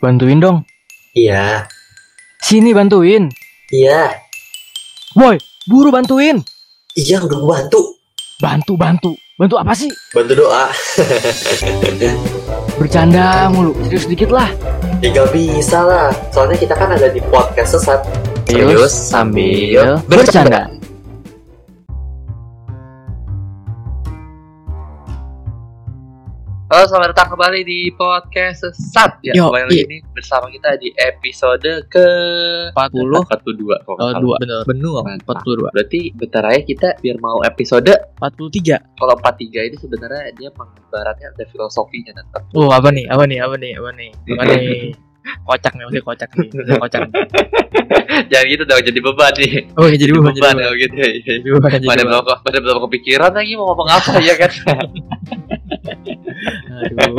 Bantuin 0.00 0.40
dong. 0.40 0.64
Iya, 1.12 1.68
Sini 2.40 2.72
bantuin. 2.72 3.28
iya, 3.68 4.16
Boy, 5.12 5.36
buru 5.68 5.92
bantuin. 5.92 6.40
iya 6.96 7.20
udah 7.20 7.36
gua 7.36 7.48
bantu. 7.60 7.80
Bantu, 8.40 8.72
bantu. 8.80 9.10
Bantu 9.36 9.54
apa 9.60 9.72
sih? 9.76 9.92
Bantu 10.16 10.32
doa. 10.40 10.72
Bercanda 12.80 13.52
mulu. 13.52 13.76
Serius 13.84 14.08
dikit 14.08 14.32
lah. 14.32 14.48
Ya 15.04 15.12
gak 15.12 15.32
bisa 15.36 15.84
lah, 15.84 16.08
soalnya 16.32 16.56
kita 16.56 16.72
kan 16.76 16.96
ada 16.96 17.08
di 17.12 17.20
podcast 17.28 17.76
sesat. 17.76 18.00
Serius 18.48 18.92
sambil 18.92 20.00
bercanda. 20.08 20.68
Halo, 26.80 26.96
selamat 26.96 27.12
datang 27.12 27.36
kembali 27.36 27.60
di 27.60 27.92
podcast 27.92 28.64
Sesat 28.64 29.20
ya. 29.20 29.36
Yo, 29.36 29.52
kembali 29.52 29.68
lagi 29.68 29.76
iya. 29.76 29.84
ini 29.84 29.96
bersama 30.16 30.48
kita 30.48 30.80
di 30.80 30.88
episode 30.96 31.84
ke 31.92 32.06
40 32.72 33.20
42 33.20 33.84
kalau 33.84 34.00
nggak 34.00 34.00
Oh, 34.00 34.08
salah. 34.08 34.20
dua 34.24 34.36
bener 34.40 34.60
Benua 34.64 35.00
Mantap. 35.04 35.44
42 35.44 35.76
Berarti 35.76 36.00
bentar 36.16 36.40
aja 36.48 36.60
kita 36.64 36.88
biar 37.04 37.20
mau 37.20 37.44
episode 37.44 37.92
43 38.16 38.96
kalau 38.96 39.12
43 39.12 39.68
ini 39.68 39.76
sebenarnya 39.76 40.24
dia 40.32 40.48
mengibaratnya 40.56 41.28
ada 41.36 41.44
filosofinya 41.52 42.16
tetap. 42.16 42.48
Oh 42.56 42.72
apa 42.72 42.88
nih 42.88 43.04
apa 43.12 43.28
nih 43.28 43.38
apa 43.44 43.56
nih 43.60 43.72
apa 43.76 43.90
nih 44.00 44.10
apa 44.40 44.42
nih 44.48 44.80
Kocak 45.20 45.72
nih 45.76 45.84
masih 45.84 46.00
kocak 46.00 46.30
nih 46.32 46.48
masih 46.48 46.80
kocak 46.80 47.00
nih. 47.04 47.12
Jangan 48.32 48.46
gitu 48.56 48.62
dong 48.64 48.80
jadi 48.80 49.00
beban 49.04 49.32
nih. 49.36 49.52
Oh 49.76 49.84
ya 49.84 49.96
jadi 50.00 50.12
beban 50.16 50.32
beban 50.32 50.54
jadi 50.56 50.64
kalau 50.64 50.76
gitu. 50.80 50.94
ya. 50.96 51.10
Jadi 51.28 51.48
beban 51.52 51.70
Pada 51.84 52.02
belum 52.08 52.24
pada 52.24 52.58
belum 52.64 52.78
kepikiran 52.88 53.30
lagi 53.36 53.52
mau 53.52 53.68
ngomong 53.68 53.88
apa 53.92 54.12
ya 54.24 54.34
kan. 54.40 54.48
Aduh 56.70 57.16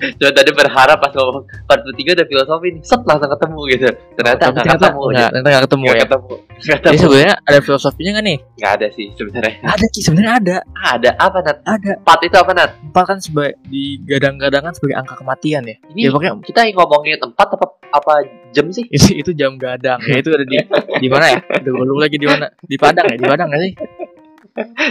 Cuma 0.00 0.32
tadi 0.32 0.50
berharap 0.56 0.96
pas 0.96 1.12
ngomong 1.12 1.44
43 1.68 2.16
ada 2.16 2.24
filosofi 2.24 2.68
nih. 2.72 2.82
Set 2.84 3.04
langsung 3.04 3.28
ketemu 3.28 3.60
gitu. 3.68 3.88
Ternyata 4.16 4.42
nggak 4.48 4.56
ternyata 4.56 4.86
ketemu. 4.88 5.00
nggak, 5.00 5.12
gitu. 5.12 5.28
ternyata 5.28 5.48
nggak 5.50 5.64
ketemu 5.68 5.84
Nggak 5.84 5.96
ya 5.96 6.04
ketemu. 6.04 6.34
Jadi 6.60 6.76
ketemu. 6.80 7.00
sebenarnya 7.00 7.34
ada 7.44 7.58
filosofinya 7.60 8.10
nggak 8.10 8.24
nih? 8.24 8.38
Nggak 8.56 8.72
ada 8.72 8.86
sih 8.96 9.06
sebenarnya. 9.16 9.54
Ada 9.60 9.86
Ki, 9.90 10.00
sebenarnya 10.00 10.32
ada 10.40 10.56
Ada 10.80 11.10
apa 11.20 11.38
Nat? 11.44 11.58
Ada 11.66 11.90
Empat 12.00 12.18
itu 12.24 12.36
apa 12.40 12.50
Nat? 12.56 12.70
Empat 12.80 13.04
kan 13.04 13.18
sebagai 13.20 13.54
digadang-gadangkan 13.68 14.72
sebagai 14.76 14.96
angka 14.96 15.14
kematian 15.20 15.62
ya 15.68 15.76
Ini 15.92 16.00
Ya 16.00 16.10
pokoknya 16.14 16.32
kita 16.48 16.60
ngomongin 16.72 17.18
empat 17.20 17.48
apa 17.60 17.66
apa 17.90 18.12
jam 18.54 18.70
sih? 18.70 18.86
itu, 18.86 19.18
itu 19.18 19.30
jam 19.34 19.58
gadang 19.58 19.98
ya 20.06 20.22
itu 20.22 20.30
ada 20.30 20.46
di 20.46 20.56
di 21.02 21.08
mana 21.10 21.26
ya? 21.26 21.38
Gue 21.58 21.82
lupa 21.82 22.06
lagi 22.06 22.16
di 22.22 22.26
mana? 22.26 22.46
Di 22.62 22.76
Padang 22.78 23.06
ya? 23.10 23.16
Di 23.18 23.26
Padang 23.26 23.46
nggak 23.50 23.62
sih? 23.66 23.72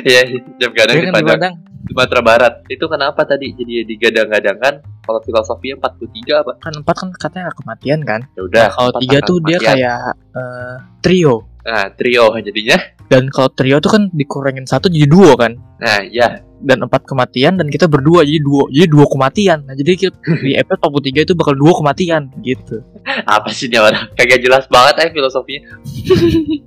Iya, 0.04 0.22
jam 0.60 0.72
gadang 0.76 0.96
Iya 1.00 1.04
di 1.04 1.08
kan 1.08 1.16
Padang. 1.16 1.54
Sumatera 1.90 2.22
Barat. 2.22 2.54
Itu 2.70 2.86
kenapa 2.86 3.26
tadi 3.26 3.50
jadi 3.58 3.82
digadang-gadangkan? 3.82 4.99
Kalau 5.02 5.20
filosofinya 5.22 5.76
43 5.90 6.42
apa? 6.42 6.52
Kan 6.62 6.74
empat 6.78 6.96
kan 6.96 7.10
katanya 7.14 7.52
kematian 7.54 8.00
kan? 8.04 8.22
Ya 8.34 8.42
udah. 8.46 8.62
Nah, 8.62 8.70
kalau 8.72 8.90
empat 8.94 9.02
tiga 9.02 9.18
angka 9.18 9.28
tuh 9.28 9.38
dia 9.42 9.58
kayak 9.58 9.98
eh, 10.36 10.76
trio 11.02 11.36
Nah, 11.60 11.86
trio 11.94 12.26
jadinya. 12.40 12.78
dan 13.10 13.26
kalau 13.30 13.50
trio 13.50 13.78
tuh 13.78 13.90
kan 13.90 14.04
dikurangin 14.10 14.66
satu 14.66 14.86
jadi 14.90 15.06
duo 15.06 15.34
kan? 15.34 15.58
Nah, 15.82 16.02
ya. 16.06 16.46
dan 16.60 16.84
empat 16.84 17.08
kematian 17.08 17.56
dan 17.56 17.72
kita 17.72 17.88
berdua 17.88 18.28
jadi 18.28 18.44
duo 18.44 18.68
jadi 18.68 18.84
dua 18.92 19.08
kematian 19.08 19.64
nah 19.64 19.72
jadi 19.72 19.96
kita, 19.96 20.12
di 20.44 20.60
episode 20.60 20.92
43 20.92 21.24
itu 21.24 21.32
bakal 21.32 21.56
dua 21.56 21.72
kematian 21.72 22.28
gitu 22.44 22.84
Apa 23.24 23.48
sih 23.56 23.72
dia 23.72 23.80
orang? 23.80 24.12
Kagak 24.12 24.44
jelas 24.44 24.68
banget 24.68 25.08
eh 25.08 25.10
filosofinya. 25.16 25.64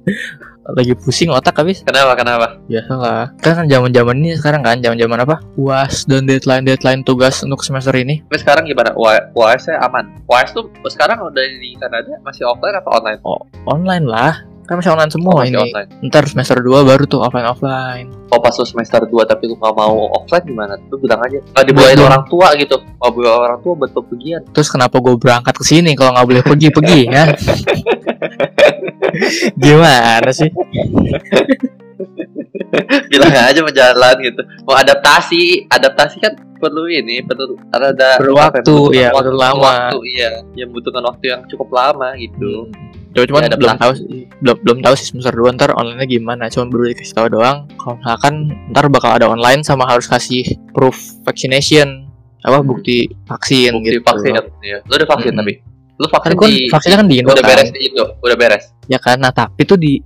lagi 0.62 0.94
pusing 0.94 1.26
otak 1.28 1.58
habis 1.58 1.82
Kenapa? 1.82 2.14
Kenapa? 2.14 2.46
biasa 2.70 2.92
lah 2.94 3.24
kan 3.42 3.52
kan 3.58 3.66
zaman 3.66 3.90
zaman 3.90 4.14
ini 4.22 4.38
sekarang 4.38 4.62
kan 4.62 4.78
zaman 4.78 4.94
zaman 4.94 5.18
apa 5.26 5.36
uas 5.58 6.06
dan 6.06 6.22
deadline 6.22 6.62
deadline 6.62 7.02
tugas 7.02 7.42
untuk 7.42 7.60
semester 7.60 7.90
ini 7.98 8.22
Tapi 8.32 8.40
sekarang 8.40 8.64
gimana? 8.64 8.96
UAS 9.36 9.68
nya 9.68 9.76
aman. 9.84 10.08
UAS 10.24 10.56
tuh 10.56 10.72
sekarang 10.88 11.20
udah 11.20 11.36
di 11.36 11.76
Kanada 11.76 12.16
masih 12.24 12.48
offline 12.48 12.72
apa 12.72 12.88
online? 12.88 13.20
online 13.68 14.06
lah 14.08 14.32
kan 14.62 14.80
masih 14.80 14.88
online 14.88 15.12
semua 15.12 15.36
Oh, 15.36 15.44
masih 15.44 15.52
ini 15.52 15.60
online. 15.68 15.88
ntar 16.08 16.24
semester 16.24 16.56
2 16.56 16.88
baru 16.88 17.04
tuh 17.04 17.20
offline 17.20 17.44
offline 17.44 18.08
Oh 18.32 18.40
pas 18.40 18.56
lu 18.56 18.64
semester 18.64 19.04
2 19.04 19.12
tapi 19.28 19.44
lu 19.44 19.58
gak 19.60 19.74
mau 19.76 20.08
offline 20.16 20.48
gimana? 20.48 20.80
Lu 20.88 20.96
bilang 20.96 21.20
aja. 21.20 21.44
Gak 21.44 21.64
dibolehin 21.68 22.00
orang 22.00 22.24
tua 22.24 22.56
gitu. 22.56 22.80
Gak 22.80 23.12
boleh 23.12 23.28
orang 23.28 23.60
tua 23.60 23.72
buat 23.76 23.92
pepergian. 23.92 24.40
terus 24.48 24.72
kenapa 24.72 24.96
gue 24.96 25.12
berangkat 25.12 25.52
ke 25.52 25.64
sini 25.68 25.92
kalau 25.92 26.16
nggak 26.16 26.24
boleh 26.24 26.40
pergi 26.40 26.68
pergi 26.72 27.00
ya 27.12 27.24
gimana 29.60 30.30
sih 30.32 30.48
bilang 33.10 33.30
aja 33.32 33.60
mau 33.60 33.70
jalan 33.70 34.14
gitu 34.20 34.42
mau 34.64 34.74
adaptasi 34.74 35.66
adaptasi 35.68 36.16
kan 36.18 36.32
perlu 36.56 36.86
ini 36.86 37.20
perlu 37.20 37.58
ada 37.70 38.16
Perlu 38.16 38.34
apa 38.36 38.62
waktu, 38.62 38.74
ya, 38.94 39.10
perlu 39.10 39.34
lama. 39.34 39.90
waktu 39.90 39.98
iya 40.08 40.30
yang 40.54 40.70
membutuhkan 40.70 41.02
waktu 41.02 41.24
yang 41.28 41.40
cukup 41.46 41.68
lama 41.70 42.14
gitu 42.16 42.70
Coba 43.12 43.28
cuman 43.28 43.44
Ya, 43.44 43.52
belum 43.52 43.76
tahu 43.76 43.92
belum 44.40 44.56
belum 44.64 44.78
tahu 44.80 44.94
sih 44.96 45.06
semester 45.06 45.36
2 45.36 45.52
ntar 45.52 45.68
online-nya 45.70 46.08
gimana. 46.08 46.48
Cuma 46.48 46.64
baru 46.64 46.88
dikasih 46.88 47.12
tahu 47.12 47.26
doang. 47.28 47.68
Kalau 47.76 48.00
misalkan 48.00 48.34
ntar 48.72 48.88
bakal 48.88 49.12
ada 49.12 49.28
online 49.28 49.60
sama 49.60 49.84
harus 49.84 50.08
kasih 50.08 50.40
proof 50.72 50.96
vaccination 51.20 52.08
apa 52.40 52.58
Hmm. 52.58 52.64
bukti 52.64 53.12
vaksin 53.22 53.70
bukti 53.70 53.92
gitu. 53.92 54.02
vaksin 54.02 54.32
ya 54.64 54.80
lu 54.80 54.96
udah 54.96 55.04
vaksin 55.06 55.28
Mm-mm. 55.28 55.40
tapi 55.44 55.52
lu 55.92 56.06
Kan 56.08 56.12
vaksin 56.16 56.32
gua 56.34 56.48
di 56.48 56.60
vaksinnya 56.66 56.96
kan 56.96 57.06
di 57.06 57.14
Indo 57.14 57.30
udah 57.30 57.38
kan. 57.38 57.50
beres 57.52 57.68
di 57.68 57.80
Indo 57.84 58.04
udah 58.18 58.36
beres 58.40 58.64
Ya 58.82 58.98
kan. 58.98 59.16
Nah, 59.16 59.30
tapi 59.30 59.60
tuh 59.62 59.76
di 59.76 60.00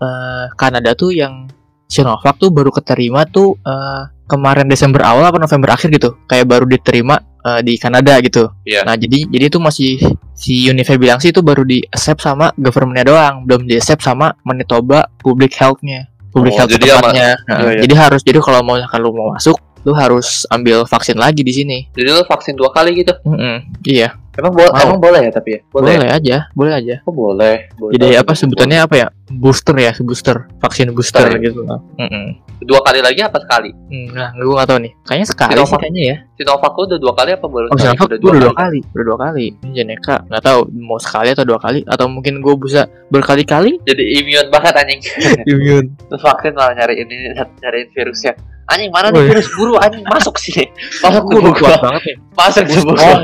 eh, 0.00 0.44
Kanada 0.56 0.96
tuh 0.96 1.12
yang 1.12 1.46
Sinovac 1.86 2.38
tuh 2.38 2.48
baru 2.48 2.70
keterima 2.70 3.26
tuh 3.26 3.58
eh, 3.60 4.02
kemarin 4.24 4.66
Desember 4.66 5.02
awal 5.02 5.26
apa 5.26 5.38
November 5.38 5.74
akhir 5.74 5.90
gitu. 5.90 6.14
Kayak 6.24 6.46
baru 6.46 6.64
diterima 6.64 7.18
eh, 7.42 7.60
di 7.60 7.74
Kanada 7.76 8.14
gitu. 8.22 8.46
Iya. 8.62 8.86
Nah, 8.86 8.94
jadi 8.94 9.26
jadi 9.26 9.44
itu 9.50 9.58
masih 9.58 9.98
si 10.32 10.70
Unive 10.70 10.94
bilang 10.96 11.18
sih 11.18 11.34
itu 11.34 11.42
baru 11.42 11.66
di 11.66 11.82
accept 11.90 12.22
sama 12.22 12.54
governmentnya 12.56 13.10
doang, 13.10 13.34
belum 13.44 13.66
di 13.66 13.74
accept 13.76 14.00
sama 14.00 14.30
Manitoba 14.46 15.10
public 15.18 15.52
health-nya. 15.58 16.06
Public 16.30 16.54
Oh, 16.54 16.58
health 16.62 16.70
jadi 16.78 16.86
tempatnya. 16.94 17.30
Nah, 17.42 17.58
Iya, 17.58 17.70
iya. 17.74 17.80
Jadi 17.82 17.94
harus 17.98 18.20
jadi 18.22 18.38
kalau 18.38 18.62
mau 18.62 18.78
lu 18.78 19.10
mau 19.10 19.34
masuk, 19.34 19.58
lu 19.82 19.90
harus 19.98 20.46
ambil 20.46 20.86
vaksin 20.86 21.18
lagi 21.18 21.42
di 21.42 21.50
sini. 21.50 21.78
jadi 21.90 22.14
lu 22.14 22.22
vaksin 22.22 22.54
dua 22.54 22.70
kali 22.70 23.00
gitu 23.02 23.10
Mm-mm, 23.26 23.80
Iya, 23.82 24.14
emang 24.32 24.52
boleh 24.52 24.70
Mau. 24.70 24.82
emang 24.84 25.00
boleh 25.00 25.20
ya 25.20 25.32
tapi 25.32 25.48
ya 25.50 25.60
boleh. 25.68 25.94
aja, 26.06 26.36
boleh 26.52 26.72
aja. 26.72 26.94
oh 27.02 27.12
boleh, 27.12 27.66
boleh. 27.74 27.92
Jadi 27.94 28.06
apa 28.14 28.32
sebutannya 28.32 28.78
apa 28.78 28.94
ya? 28.96 29.08
Booster 29.28 29.74
ya, 29.74 29.94
booster, 29.96 30.36
vaksin 30.58 30.90
booster 30.90 31.22
ya? 31.24 31.38
gitu. 31.40 31.62
Mm-mm. 31.62 32.26
dua 32.60 32.82
kali 32.82 33.00
lagi 33.00 33.20
apa 33.20 33.38
sekali 33.38 33.72
Hmm, 33.88 34.12
Nah, 34.12 34.30
gue 34.32 34.52
gak 34.52 34.68
tahu 34.68 34.78
nih. 34.80 34.92
Kayaknya 35.00 35.26
sekali 35.26 35.50
sih 35.50 35.56
Sinovac. 35.56 35.78
kayaknya 35.80 36.02
ya. 36.02 36.16
Sinovac 36.34 36.72
lu 36.72 36.82
udah 36.84 36.98
dua 36.98 37.12
kali 37.14 37.30
apa 37.32 37.46
baru 37.46 37.66
Oh? 37.66 37.76
Sinovac 37.76 38.06
udah 38.06 38.18
dua 38.20 38.52
kali, 38.54 38.78
udah 38.86 39.04
dua 39.06 39.18
kali. 39.18 39.46
Ini 39.56 39.70
Jeneka 39.72 40.14
nggak 40.26 40.42
tahu 40.42 40.58
mau 40.74 40.98
sekali 40.98 41.28
atau 41.30 41.44
dua 41.44 41.58
kali 41.58 41.80
atau 41.84 42.06
mungkin 42.06 42.34
gue 42.38 42.54
bisa 42.58 42.80
berkali-kali 43.08 43.78
jadi 43.82 44.02
imun 44.20 44.46
banget 44.48 44.74
anjing 44.76 45.00
immune. 45.50 45.88
terus 46.06 46.20
vaksin 46.20 46.52
malah 46.52 46.74
nyari 46.74 46.94
ini 46.98 47.14
nyariin 47.56 47.88
virusnya 47.90 48.32
anjing 48.66 48.90
mana 48.90 49.08
Oh, 49.08 49.12
nih 49.12 49.20
iya. 49.20 49.28
virus 49.32 49.48
buru 49.52 49.74
anjing 49.76 50.04
masuk 50.04 50.34
sini 50.36 50.66
masuk 51.02 51.22
tubuh 51.24 51.52
kuat 51.52 51.74
gua 51.74 51.84
banget 51.88 52.02
nih. 52.04 52.16
masuk 52.32 52.64
tubuh 52.66 52.94
gua. 52.94 53.14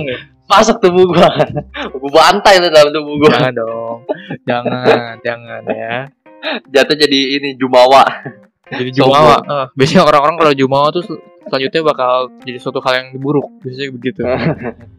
Masuk 0.46 0.78
tubuh 0.78 1.04
gua 1.06 1.26
gua 1.92 2.10
bantai 2.12 2.58
lu 2.58 2.68
dalam 2.68 2.90
tubuh 2.90 3.14
gua 3.18 3.30
Jangan 3.30 3.52
dong, 3.52 3.98
jangan, 4.42 5.14
jangan 5.26 5.62
ya. 5.66 6.06
jatuh 6.68 6.96
jadi 6.96 7.18
ini 7.36 7.54
jumawa 7.54 8.06
Jadi 8.66 8.90
jumawa. 8.92 9.38
Eh, 9.42 9.66
biasanya 9.74 10.02
orang-orang 10.02 10.36
kalau 10.36 10.52
jumawa 10.52 10.90
tuh 10.90 10.98
sel- 11.00 11.22
selanjutnya 11.46 11.86
bakal 11.86 12.34
jadi 12.42 12.58
suatu 12.58 12.82
hal 12.82 12.98
yang 12.98 13.08
buruk. 13.16 13.46
Biasanya 13.62 13.94
begitu. 13.94 14.22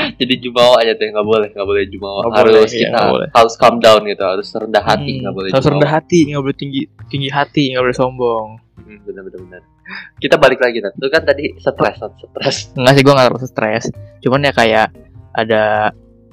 jadi 0.20 0.34
jumawa 0.38 0.74
aja 0.80 0.92
tuh 0.94 1.06
nggak 1.08 1.26
boleh 1.26 1.48
nggak 1.52 1.68
boleh 1.68 1.84
jumawa. 1.86 2.20
Nggak 2.22 2.36
harus 2.36 2.52
boleh, 2.52 2.62
iya, 2.66 2.80
kita 2.80 2.90
nggak 2.92 3.12
boleh. 3.12 3.28
harus 3.32 3.54
calm 3.56 3.76
down 3.78 4.00
gitu 4.04 4.24
harus 4.24 4.48
rendah 4.52 4.84
hati 4.84 5.10
Hmm, 5.10 5.20
nggak 5.22 5.34
boleh 5.34 5.48
Harus 5.50 5.64
jumawa. 5.64 5.74
rendah 5.76 5.90
hati, 5.90 6.18
nggak 6.26 6.42
boleh 6.42 6.56
tinggi 6.56 6.80
tinggi 7.08 7.28
hati, 7.28 7.64
nggak 7.72 7.82
boleh 7.82 7.96
sombong. 7.96 8.48
hmm, 8.80 8.98
benar 9.04 9.22
benar 9.26 9.40
benar. 9.42 9.62
Kita 10.16 10.34
balik 10.36 10.60
lagi 10.60 10.78
lu 10.78 11.08
kan 11.08 11.22
tadi 11.22 11.44
stres 11.56 11.96
stres. 11.98 12.56
Enggak 12.78 12.92
sih 12.94 13.02
gue 13.02 13.12
nggak 13.12 13.26
terlalu 13.28 13.46
stres. 13.46 13.84
Cuman 14.20 14.46
ya 14.46 14.52
kayak 14.52 14.86
ada 15.32 15.90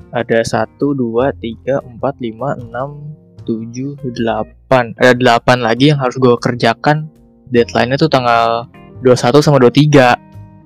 ada 0.09 0.39
satu 0.41 0.93
dua 0.93 1.35
tiga 1.35 1.81
empat 1.81 2.17
lima 2.19 2.55
enam 2.55 3.11
tujuh 3.43 3.95
delapan. 4.13 4.91
Ada 4.95 5.13
delapan 5.13 5.57
lagi 5.59 5.89
yang 5.89 5.99
harus 5.99 6.15
gue 6.15 6.35
kerjakan. 6.37 7.09
Deadline-nya 7.47 7.95
tuh 7.95 8.11
tanggal 8.11 8.67
21 9.01 9.39
sama 9.39 9.55
23 9.57 10.19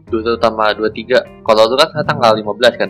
dua 0.09 0.35
tambah 0.35 0.75
dua 0.75 0.89
tiga. 0.91 1.23
Kalau 1.41 1.69
lu 1.69 1.77
kan 1.77 1.87
tanggal 2.03 2.35
15 2.35 2.75
kan 2.75 2.89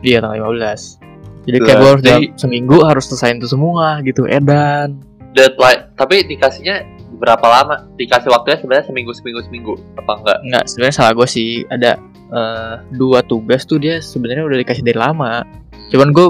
Iya 0.00 0.24
tanggal 0.24 0.52
15 0.52 1.00
Jadi 1.40 1.56
kayak 1.56 1.76
gue 1.76 1.88
harus 1.88 2.02
jadi- 2.04 2.30
seminggu 2.36 2.76
harus 2.84 3.04
selesaiin 3.08 3.40
itu 3.40 3.48
semua 3.48 4.00
gitu 4.04 4.28
Edan. 4.28 5.00
Deadline 5.32 5.92
tapi 5.96 6.26
dikasihnya 6.26 6.84
berapa 7.16 7.46
lama? 7.46 7.88
Dikasih 7.96 8.28
waktunya 8.28 8.56
sebenarnya 8.60 8.86
seminggu 8.88 9.12
seminggu 9.16 9.40
seminggu 9.44 9.72
apa 9.96 10.12
enggak? 10.20 10.38
Enggak 10.44 10.64
sebenarnya 10.68 10.94
salah 10.96 11.12
gue 11.16 11.28
sih. 11.28 11.64
Ada 11.68 11.96
eh, 12.30 12.74
dua 12.92 13.20
tugas 13.24 13.64
tuh 13.64 13.76
dia 13.76 14.00
sebenarnya 14.00 14.44
udah 14.44 14.58
dikasih 14.60 14.84
dari 14.84 14.98
lama. 15.00 15.44
Cuman 15.88 16.12
gue 16.12 16.28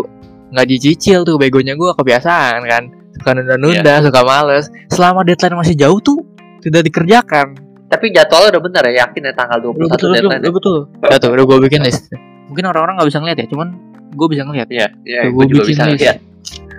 nggak 0.51 0.67
dicicil 0.67 1.23
tuh 1.23 1.39
begonya 1.39 1.75
gue 1.75 1.91
kebiasaan 1.95 2.61
kan. 2.67 2.85
Suka 3.19 3.31
nunda-nunda, 3.35 4.03
suka 4.03 4.21
males. 4.23 4.71
Selama 4.89 5.27
deadline 5.27 5.59
masih 5.59 5.75
jauh 5.75 5.99
tuh 5.99 6.23
tidak 6.63 6.87
dikerjakan. 6.87 7.59
Tapi 7.91 8.15
jadwalnya 8.15 8.55
udah 8.59 8.63
bener 8.63 8.83
ya 8.95 9.07
yakin 9.07 9.27
ya 9.27 9.33
tanggal 9.35 9.59
21 9.59 9.75
Udah 9.75 9.75
betul, 9.75 9.91
betul, 9.91 10.11
deadline 10.15 10.43
udah 10.43 10.55
betul. 10.55 10.77
Ya 11.03 11.17
tuh 11.19 11.31
udah 11.35 11.45
gue 11.51 11.59
bikin 11.67 11.83
list 11.83 12.07
mungkin 12.51 12.65
orang-orang 12.67 12.95
nggak 12.97 13.09
bisa 13.09 13.19
ngeliat 13.19 13.39
ya 13.39 13.47
cuman 13.47 13.69
gue 14.11 14.27
bisa 14.29 14.43
ngeliat 14.43 14.69
Iya, 14.69 14.87
iya, 15.01 15.21
Tuh, 15.23 15.33
gue 15.33 15.45
juga 15.47 15.63
bikin 15.63 15.71
bisa 15.73 15.85
list. 15.87 16.03
lihat. 16.03 16.19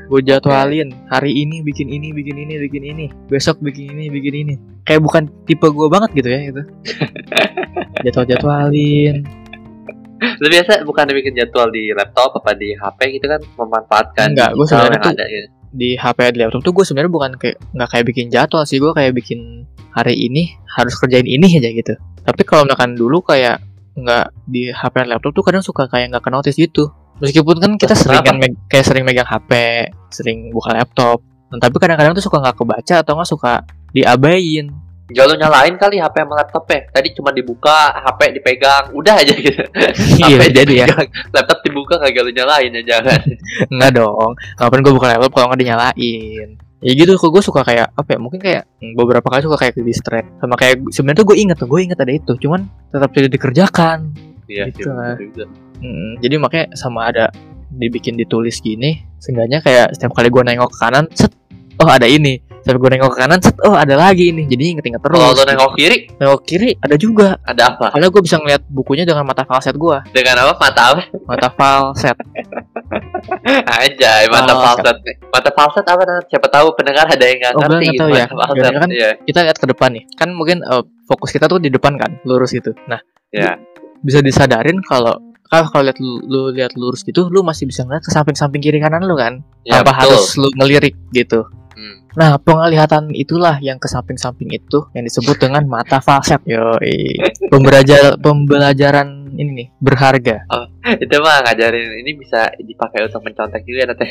gue 0.05 0.19
jadwalin 0.21 0.89
hari 1.07 1.31
ini 1.37 1.57
bikin 1.61 1.87
ini 1.87 2.11
bikin 2.11 2.35
ini 2.37 2.59
bikin 2.59 2.83
ini 2.85 3.05
besok 3.25 3.57
bikin 3.59 3.89
ini 3.89 4.05
bikin 4.07 4.33
ini 4.37 4.53
kayak 4.83 4.99
bukan 4.99 5.31
tipe 5.45 5.63
gue 5.63 5.87
banget 5.87 6.11
gitu 6.13 6.27
ya 6.27 6.39
itu 6.45 6.61
jadwal 8.03 8.25
jadwalin 8.25 9.23
Lu 10.37 10.47
biasa 10.47 10.83
bukan 10.83 11.09
bikin 11.09 11.33
jadwal 11.33 11.65
di 11.67 11.89
laptop 11.91 12.35
apa 12.35 12.53
di 12.53 12.75
HP 12.75 12.99
gitu 13.15 13.25
kan 13.25 13.41
memanfaatkan 13.57 14.27
Enggak, 14.29 14.51
gua 14.51 14.61
digital 14.61 14.77
sebenarnya 14.77 14.99
tuh- 15.01 15.13
ada 15.15 15.25
gitu. 15.25 15.47
di 15.71 15.89
HP 15.95 16.17
di 16.27 16.39
laptop 16.39 16.61
tuh 16.61 16.73
gue 16.73 16.83
sebenarnya 16.83 17.09
bukan 17.09 17.31
kayak 17.37 17.57
nggak 17.71 17.89
kayak 17.89 18.05
bikin 18.05 18.25
jadwal 18.27 18.61
sih 18.61 18.77
gue 18.77 18.91
kayak 18.91 19.13
bikin 19.15 19.39
hari 19.89 20.13
ini 20.19 20.43
harus 20.69 20.93
kerjain 20.93 21.25
ini 21.25 21.47
aja 21.53 21.71
gitu 21.71 21.93
tapi 22.21 22.41
kalau 22.43 22.67
misalkan 22.67 22.93
dulu 22.93 23.23
kayak 23.23 23.63
nggak 23.97 24.25
di 24.47 24.71
HP 24.71 24.93
dan 25.03 25.07
laptop 25.17 25.31
tuh 25.35 25.43
kadang 25.43 25.63
suka 25.63 25.87
kayak 25.91 26.15
nggak 26.15 26.23
ke 26.23 26.31
notice 26.31 26.57
gitu 26.57 26.91
meskipun 27.19 27.59
kan 27.59 27.71
kita 27.75 27.93
sering 27.93 28.23
kan 28.23 28.39
kayak 28.71 28.85
sering 28.87 29.03
megang 29.03 29.27
HP 29.27 29.51
sering 30.09 30.49
buka 30.51 30.73
laptop 30.75 31.21
Nah, 31.51 31.59
tapi 31.59 31.75
kadang-kadang 31.83 32.15
tuh 32.15 32.23
suka 32.23 32.39
nggak 32.39 32.63
kebaca 32.63 32.95
atau 33.03 33.13
nggak 33.19 33.27
suka 33.27 33.53
diabain 33.91 34.71
lu 35.27 35.35
nyalain 35.35 35.75
kali 35.75 35.99
HP 35.99 36.23
sama 36.23 36.39
laptop 36.39 36.63
ya. 36.71 36.87
Tadi 36.87 37.11
cuma 37.11 37.35
dibuka, 37.35 37.91
HP 37.99 38.31
dipegang, 38.39 38.95
udah 38.95 39.19
aja 39.19 39.35
gitu. 39.35 39.59
iya 40.23 40.39
HP 40.39 40.55
jadi 40.55 40.73
ya 40.73 40.87
laptop 41.35 41.59
dibuka 41.67 41.99
kagak 41.99 42.23
lu 42.23 42.31
nyalain 42.31 42.71
ya 42.71 42.95
jangan. 42.95 43.19
Enggak 43.75 43.91
dong. 43.99 44.31
Kapan 44.55 44.79
gue 44.79 44.93
buka 44.95 45.11
laptop 45.11 45.31
kalau 45.35 45.51
nggak 45.51 45.61
dinyalain. 45.67 46.47
Ya 46.81 46.97
gitu 46.97 47.13
kok 47.13 47.29
gue 47.29 47.43
suka 47.45 47.61
kayak 47.61 47.93
apa 47.93 48.09
ya? 48.09 48.17
Mungkin 48.17 48.41
kayak 48.41 48.65
beberapa 48.97 49.21
kali 49.23 49.45
suka 49.45 49.57
kayak 49.57 49.73
ke 49.77 49.85
distract 49.85 50.27
sama 50.41 50.57
kayak 50.57 50.81
sebenarnya 50.89 51.21
tuh 51.21 51.27
gue 51.29 51.37
inget 51.37 51.57
tuh 51.61 51.69
gue 51.69 51.79
inget 51.85 51.99
ada 52.01 52.09
itu, 52.09 52.33
cuman 52.41 52.65
tetap 52.89 53.09
tidak 53.13 53.29
dikerjakan. 53.31 54.09
Iya, 54.49 54.65
Gitu 54.73 54.89
iya, 54.89 55.15
lah. 55.15 55.15
Hmm, 55.77 56.17
jadi 56.19 56.35
makanya 56.41 56.73
sama 56.73 57.07
ada 57.07 57.29
dibikin 57.69 58.17
ditulis 58.17 58.59
gini, 58.59 58.97
seenggaknya 59.17 59.61
kayak 59.61 59.93
setiap 59.93 60.11
kali 60.11 60.27
gue 60.27 60.41
nengok 60.41 60.73
ke 60.73 60.77
kanan, 60.81 61.05
set, 61.13 61.31
oh 61.77 61.85
ada 61.87 62.09
ini. 62.09 62.41
Setiap 62.61 62.77
gue 62.77 62.89
nengok 62.93 63.13
ke 63.13 63.17
kanan, 63.17 63.39
set, 63.41 63.57
oh 63.61 63.73
ada 63.73 63.93
lagi 63.97 64.29
ini. 64.29 64.45
Jadi 64.45 64.63
inget-inget 64.75 65.01
terus. 65.01 65.17
Kalau 65.17 65.45
nengok 65.45 65.73
kiri, 65.73 65.97
Nengok 66.17 66.41
kiri 66.45 66.69
ada 66.77 66.95
juga. 66.97 67.37
ada 67.41 67.73
apa? 67.73 67.89
Karena 67.93 68.09
gue 68.09 68.21
bisa 68.21 68.37
ngeliat 68.37 68.61
bukunya 68.67 69.05
dengan 69.05 69.25
mata 69.25 69.45
falset 69.45 69.73
gue, 69.73 69.97
Dengan 70.13 70.49
apa? 70.49 70.53
Mata 70.57 70.81
apa? 70.93 71.01
mata 71.25 71.47
falset. 71.53 72.17
Aja, 73.77 74.11
mata 74.27 74.53
Oh, 74.53 74.59
falset. 74.61 74.95
Mata 75.27 75.49
falset 75.51 75.85
apa? 75.85 76.01
namanya? 76.01 76.23
Siapa 76.25 76.47
tahu 76.47 76.67
pendengar 76.73 77.05
ada 77.05 77.19
yang 77.21 77.37
nggak 77.37 77.53
Oh, 77.53 77.61
ngerti 77.61 77.75
nggak 77.75 77.93
gitu, 77.93 78.03
tahu 78.03 78.11
ya. 78.11 78.25
kan 78.73 78.89
Iya, 78.89 79.09
kita 79.21 79.39
lihat 79.41 79.57
ke 79.57 79.67
depan 79.67 79.89
nih 79.91 80.03
kan 80.13 80.29
mungkin 80.31 80.57
eh, 80.61 80.83
fokus 81.03 81.29
kita 81.29 81.45
tuh 81.45 81.57
di 81.57 81.67
depan 81.67 81.95
kan 81.95 82.15
lurus 82.23 82.51
gitu 82.51 82.71
nah 82.85 82.99
iya. 83.29 83.59
bisa 83.99 84.19
disadarin 84.19 84.79
kalau 84.81 85.11
kalau 85.43 85.67
kalau 85.67 85.83
lihat 85.83 85.99
lu, 85.99 86.23
lu 86.23 86.41
lihat 86.49 86.71
lurus 86.73 87.01
gitu 87.01 87.27
lu 87.27 87.41
masih 87.41 87.65
bisa 87.65 87.83
ngeliat 87.83 87.99
ke 87.99 88.09
samping-samping 88.09 88.59
kiri 88.59 88.79
kanan 88.79 89.03
lu 89.03 89.13
kan 89.13 89.43
Iya, 89.61 89.81
apa 89.81 89.91
betul. 89.91 89.99
harus 90.07 90.23
lu 90.35 90.47
ngelirik 90.55 90.95
gitu 91.11 91.43
Hmm. 91.71 92.03
nah 92.13 92.35
penglihatan 92.35 93.09
itulah 93.11 93.55
yang 93.57 93.75
ke 93.75 93.87
samping-samping 93.87 94.51
itu 94.51 94.83
yang 94.91 95.01
disebut 95.01 95.39
dengan 95.39 95.63
mata 95.63 95.97
falset 95.97 96.43
yo 96.43 96.75
pembelajar 97.51 98.19
pembelajaran 98.19 99.20
ini 99.35 99.51
nih 99.55 99.67
berharga. 99.79 100.43
Itu 101.03 101.15
mah 101.21 101.45
ngajarin 101.45 102.03
ini 102.03 102.11
bisa 102.17 102.51
dipakai 102.57 103.05
untuk 103.07 103.21
mencontek 103.23 103.63
juga 103.63 103.93
nanti. 103.93 104.07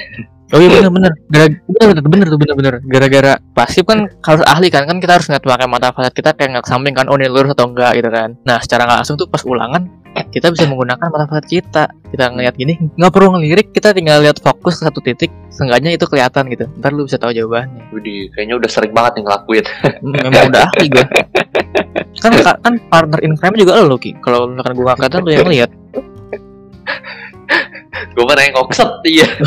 oh 0.55 0.59
iya 0.59 0.83
bener 0.83 0.91
bener. 0.91 1.13
Gara, 1.31 1.47
bener 1.67 2.03
bener 2.03 2.27
tuh 2.31 2.39
bener 2.39 2.55
bener. 2.57 2.75
Gara-gara 2.87 3.33
pasif 3.53 3.85
kan 3.85 4.09
harus 4.25 4.43
ahli 4.47 4.69
kan 4.73 4.87
kan 4.89 4.99
kita 4.99 5.19
harus 5.19 5.27
ngeliat 5.29 5.45
pakai 5.45 5.69
mata 5.69 5.91
falset 5.93 6.15
kita 6.15 6.31
kayak 6.35 6.63
ke 6.63 6.69
samping 6.71 6.95
kan 6.97 7.07
oh 7.11 7.19
ini 7.19 7.29
lurus 7.29 7.53
atau 7.53 7.69
enggak 7.69 7.99
gitu 7.99 8.11
kan. 8.11 8.39
Nah 8.47 8.59
secara 8.63 8.89
nggak 8.89 8.99
langsung 9.05 9.17
tuh 9.19 9.29
pas 9.29 9.43
ulangan 9.45 9.83
kita 10.31 10.51
bisa 10.55 10.65
menggunakan 10.67 11.07
mata 11.11 11.41
kita. 11.43 11.91
Kita 12.11 12.25
ngeliat 12.35 12.55
gini 12.59 12.75
nggak 12.99 13.13
perlu 13.15 13.39
ngelirik 13.39 13.71
kita 13.71 13.95
tinggal 13.95 14.23
lihat 14.23 14.43
fokus 14.43 14.79
ke 14.79 14.87
satu 14.87 14.99
titik 14.99 15.31
seenggaknya 15.51 15.95
itu 15.95 16.07
kelihatan 16.07 16.51
gitu. 16.51 16.67
Ntar 16.83 16.91
lu 16.95 17.07
bisa 17.07 17.19
tahu 17.19 17.31
jawabannya. 17.31 17.91
Widih, 17.95 18.31
kayaknya 18.35 18.55
udah 18.59 18.71
sering 18.71 18.93
banget 18.95 19.23
yang 19.23 19.27
ngelakuin. 19.31 19.65
memang 20.03 20.49
udah 20.51 20.63
ahli 20.71 20.87
gue 20.91 21.07
kan 22.21 22.33
kan 22.65 22.75
partner 22.91 23.21
in 23.23 23.35
crime 23.39 23.57
juga 23.57 23.81
lo 23.81 23.97
Ki. 23.97 24.15
Kalau 24.21 24.51
misalkan 24.51 24.73
gue 24.77 24.85
nggak 24.85 24.99
kelihatan 24.99 25.21
lu 25.23 25.31
yang 25.31 25.49
lihat 25.51 25.71
Gue 28.15 28.25
mah 28.25 28.37
nengok 28.37 28.71
set 28.73 28.91
iya. 29.07 29.29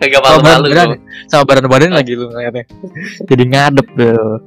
Kagak 0.00 0.20
badan 0.20 0.60
gua. 0.64 0.96
sama 1.28 1.44
badan 1.48 1.64
badan 1.68 1.92
lagi 1.96 2.12
lu 2.12 2.28
ngeliatnya. 2.28 2.64
Jadi 3.24 3.44
ngadep 3.48 3.86
tuh. 3.96 4.44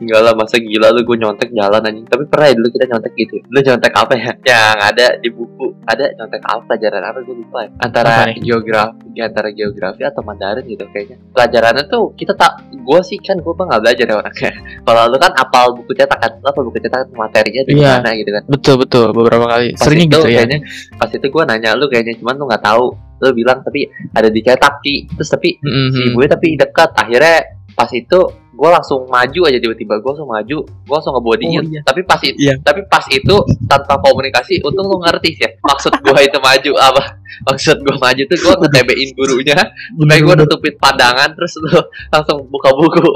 Enggak 0.00 0.20
lah 0.20 0.32
masa 0.36 0.56
gila 0.60 0.92
lu 0.92 1.00
gue 1.04 1.16
nyontek 1.16 1.48
jalan 1.52 1.80
anjing. 1.80 2.04
Tapi 2.04 2.24
pernah 2.28 2.46
ya 2.52 2.54
dulu 2.56 2.68
kita 2.72 2.84
nyontek 2.92 3.12
gitu 3.16 3.40
Lu 3.48 3.58
nyontek 3.60 3.92
apa 3.96 4.12
ya? 4.16 4.32
Yang 4.44 4.78
ada 4.84 5.06
di 5.16 5.28
buku. 5.32 5.66
Ada 5.88 6.04
nyontek 6.16 6.42
apa 6.44 6.60
pelajaran 6.68 7.02
apa 7.08 7.18
gue 7.24 7.36
lupa 7.40 7.58
ya? 7.64 7.70
Antara 7.80 8.12
geografi 8.36 9.16
Antara 9.20 9.48
geografi 9.52 10.02
atau 10.04 10.22
Mandarin 10.24 10.64
gitu 10.68 10.84
kayaknya. 10.92 11.16
Pelajarannya 11.32 11.84
tuh 11.88 12.12
kita 12.16 12.32
tak 12.36 12.52
Gue 12.80 13.00
sih 13.04 13.20
kan 13.20 13.36
gue 13.40 13.52
mah 13.52 13.64
gak 13.76 13.80
belajar 13.84 14.04
ya 14.08 14.16
orangnya. 14.16 14.52
Kalau 14.88 15.02
lu 15.08 15.16
kan 15.20 15.32
apal 15.36 15.72
buku 15.76 15.92
cetakan 15.96 16.40
Apa 16.40 16.60
buku 16.60 16.78
cetakan 16.80 17.08
materinya 17.16 17.62
dari 17.64 17.76
Iya. 17.80 17.92
mana 18.00 18.10
gitu 18.16 18.30
kan? 18.32 18.42
Betul 18.48 18.74
betul. 18.80 19.06
Beberapa 19.16 19.46
kali. 19.48 19.68
Pas 19.76 19.88
itu 19.88 20.04
gitu 20.04 20.20
ya. 20.28 20.44
kayaknya 20.44 20.58
Pas 21.00 21.09
itu 21.12 21.26
gue 21.26 21.42
nanya 21.44 21.74
lu 21.74 21.86
kayaknya 21.86 22.14
Cuman 22.16 22.34
lu 22.34 22.46
gak 22.46 22.62
tahu. 22.62 22.86
Lu 23.20 23.28
bilang 23.30 23.60
tapi 23.60 23.84
ada 24.10 24.26
dicetak 24.26 24.80
Ki. 24.80 25.10
Terus 25.10 25.28
tapi 25.28 25.58
Mhm. 25.58 25.90
si 25.90 26.00
gue 26.10 26.24
tapi 26.26 26.48
dekat. 26.54 26.90
Akhirnya 26.94 27.36
pas 27.70 27.88
itu 27.90 28.18
gue 28.50 28.68
langsung 28.68 29.08
maju 29.08 29.40
aja 29.48 29.56
tiba-tiba 29.56 29.96
gue 29.96 30.10
langsung 30.10 30.28
maju. 30.28 30.58
Gue 30.64 30.94
langsung 30.94 31.14
ngebodiin 31.16 31.60
Oh, 31.60 31.64
iya. 31.64 31.80
tapi 31.80 32.00
pas 32.02 32.20
itu 32.20 32.36
Iya. 32.36 32.54
tapi 32.60 32.80
pas 32.86 33.04
itu 33.08 33.34
tanpa 33.64 33.96
komunikasi 33.98 34.60
untung 34.60 34.84
lu 34.84 35.00
ngerti 35.00 35.32
sih 35.32 35.44
ya 35.44 35.50
maksud 35.62 35.92
gue 35.96 36.20
itu 36.20 36.36
maju 36.36 36.72
apa 36.76 37.02
maksud 37.48 37.80
gue 37.80 37.96
maju 37.96 38.20
tuh 38.20 38.36
gue 38.36 38.54
ngetebein 38.60 39.08
gurunya 39.16 39.56
supaya 39.96 40.20
gue 40.20 40.34
nutupin 40.36 40.74
pandangan 40.76 41.32
terus 41.32 41.56
lu 41.56 41.72
langsung 42.10 42.44
buka 42.48 42.68
buku. 42.70 43.08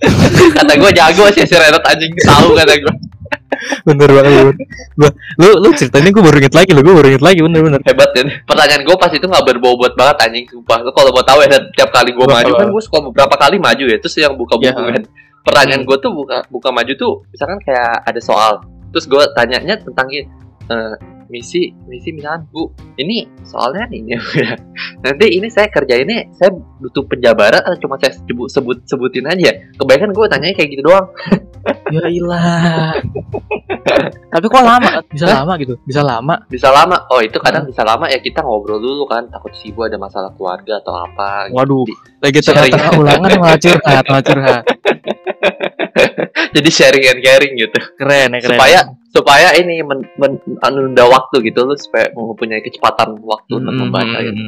Kata 0.56 0.72
gue 0.74 0.90
jago 0.92 1.24
sih 1.28 1.44
si 1.44 1.54
Renat 1.54 1.84
anjing 1.84 2.12
tahu 2.16 2.56
kata 2.56 2.72
gue 2.78 2.94
bener 3.86 4.08
banget 4.10 4.54
bener. 4.96 5.12
Lu 5.38 5.48
lu 5.62 5.68
ceritanya 5.74 6.10
gue 6.10 6.22
baru 6.22 6.36
inget 6.42 6.54
lagi 6.54 6.70
lu 6.74 6.80
gue 6.82 6.94
baru 6.94 7.08
inget 7.14 7.24
lagi 7.24 7.40
bener 7.42 7.60
bener. 7.62 7.80
Hebat 7.86 8.10
ya 8.14 8.22
pertanyaan 8.44 8.82
gue 8.82 8.96
pas 8.98 9.10
itu 9.12 9.26
nggak 9.26 9.44
berbobot 9.46 9.92
banget 9.94 10.16
anjing 10.26 10.44
sumpah. 10.50 10.78
Lu 10.82 10.90
kalau 10.92 11.10
mau 11.14 11.24
tahu 11.24 11.44
ya 11.46 11.58
tiap 11.74 11.90
kali 11.94 12.10
gue 12.12 12.26
maju 12.26 12.52
kan 12.52 12.66
gue 12.68 12.82
suka 12.82 12.98
beberapa 13.02 13.34
kali 13.38 13.56
maju 13.58 13.84
ya 13.86 13.96
terus 14.02 14.14
yang 14.18 14.34
buka 14.34 14.58
buku 14.58 14.66
Ya. 14.66 14.74
kan 14.74 15.04
pertanyaan 15.46 15.82
gue 15.86 15.96
tuh 16.02 16.10
buka 16.10 16.42
buka 16.50 16.68
maju 16.74 16.92
tuh 16.98 17.12
misalkan 17.30 17.58
kayak 17.62 18.02
ada 18.02 18.20
soal. 18.20 18.62
Terus 18.90 19.06
gue 19.06 19.22
tanyanya 19.36 19.78
tentang 19.78 20.08
eh, 20.10 20.94
misi 21.26 21.74
misi 21.90 22.14
misalkan 22.14 22.46
bu 22.54 22.70
ini 23.02 23.26
soalnya 23.42 23.90
ini 23.90 24.14
ya 24.14 24.54
nanti 25.02 25.26
ini 25.34 25.50
saya 25.50 25.66
kerjainnya 25.70 26.30
saya 26.38 26.54
butuh 26.54 27.02
penjabaran 27.06 27.62
atau 27.62 27.78
cuma 27.82 27.98
saya 27.98 28.14
sebut 28.14 28.46
sebut 28.46 28.78
sebutin 28.86 29.26
aja 29.26 29.50
kebanyakan 29.74 30.14
gue 30.14 30.26
tanyanya 30.30 30.54
kayak 30.54 30.70
gitu 30.78 30.82
doang 30.86 31.06
ya 31.90 32.02
ilah 32.10 32.94
tapi 34.36 34.46
kok 34.50 34.62
lama? 34.66 34.90
Bisa 35.08 35.26
lama 35.30 35.52
gitu? 35.56 35.74
Bisa 35.86 36.02
lama? 36.02 36.34
Bisa 36.50 36.68
lama. 36.74 36.96
Oh 37.08 37.22
itu 37.22 37.38
kadang 37.38 37.64
bisa 37.64 37.86
lama 37.86 38.10
ya. 38.10 38.18
Kita 38.18 38.42
ngobrol 38.42 38.82
dulu 38.82 39.06
kan. 39.06 39.30
Takut 39.30 39.54
si 39.56 39.70
ibu 39.70 39.86
ada 39.86 39.96
masalah 39.96 40.34
keluarga 40.34 40.82
atau 40.82 40.92
apa 40.92 41.48
waduh. 41.54 41.86
Di- 41.86 41.96
lagi 42.20 42.38
tengah-tengah 42.42 42.90
ulangan 42.98 43.30
malah 43.38 43.58
curhat 43.60 44.04
malah 44.10 44.24
curhat. 44.26 44.64
Jadi 46.56 46.68
sharing 46.68 47.04
and 47.08 47.20
caring 47.24 47.52
gitu. 47.56 47.78
Keren 47.96 48.36
ya 48.36 48.38
keren 48.42 48.58
supaya 48.58 48.78
supaya 49.08 49.48
ini 49.56 49.80
men, 49.80 50.04
men- 50.20 50.42
menunda 50.60 51.08
waktu 51.08 51.40
gitu 51.48 51.64
lu 51.64 51.72
supaya 51.80 52.12
mempunyai 52.12 52.60
kecepatan 52.60 53.16
waktu 53.24 53.52
untuk 53.56 53.72
Hmm, 53.72 53.82
membaca 53.88 54.18
hmm, 54.20 54.26
gitu. 54.28 54.42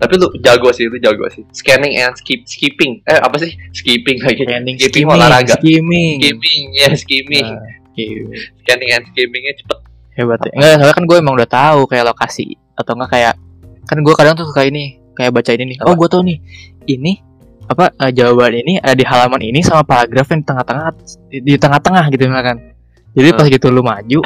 Hmm. 0.00 0.02
Tapi 0.02 0.12
lu 0.16 0.26
jago 0.40 0.68
sih, 0.72 0.88
lu 0.88 0.96
jago 0.96 1.28
sih. 1.28 1.44
Scanning 1.52 2.00
and 2.00 2.16
skip 2.16 2.40
skipping. 2.48 3.04
Eh 3.04 3.20
apa 3.20 3.36
sih? 3.36 3.52
Skipping 3.76 4.24
lagi. 4.24 4.48
Scanning, 4.48 4.76
skipping 4.80 5.04
skimming, 5.04 5.20
olahraga. 5.20 5.54
skimming 5.60 6.16
Skipping, 6.24 6.62
ya 6.72 6.88
skimming. 6.96 7.46
Nah, 7.52 7.60
skimming. 7.92 8.40
Scanning 8.64 8.90
and 8.96 9.04
skippingnya 9.12 9.52
cepet. 9.60 9.78
hebat 10.18 10.42
ya 10.42 10.52
enggak 10.58 10.72
soalnya 10.82 10.96
kan 10.98 11.04
gue 11.06 11.16
emang 11.16 11.34
udah 11.38 11.48
tahu 11.48 11.80
kayak 11.88 12.04
lokasi 12.12 12.58
atau 12.76 12.92
enggak 12.98 13.10
kayak 13.14 13.34
kan 13.86 13.98
gue 14.02 14.14
kadang 14.14 14.34
tuh 14.36 14.46
suka 14.46 14.66
ini 14.66 15.00
kayak 15.16 15.32
baca 15.32 15.50
ini 15.54 15.64
nih 15.74 15.78
oh 15.86 15.94
gue 15.96 16.08
tahu 16.10 16.22
nih 16.26 16.38
ini 16.90 17.12
apa 17.70 17.94
eh, 17.94 18.10
jawaban 18.10 18.52
ini 18.58 18.82
ada 18.82 18.98
di 18.98 19.06
halaman 19.06 19.40
ini 19.40 19.62
sama 19.62 19.86
paragraf 19.86 20.26
yang 20.34 20.42
di 20.42 20.46
tengah-tengah 20.50 20.86
di, 21.30 21.54
tengah-tengah 21.54 22.04
gitu 22.10 22.22
misalkan 22.26 22.58
jadi 23.14 23.28
pas 23.34 23.46
gitu 23.46 23.66
lu 23.70 23.82
maju 23.86 24.20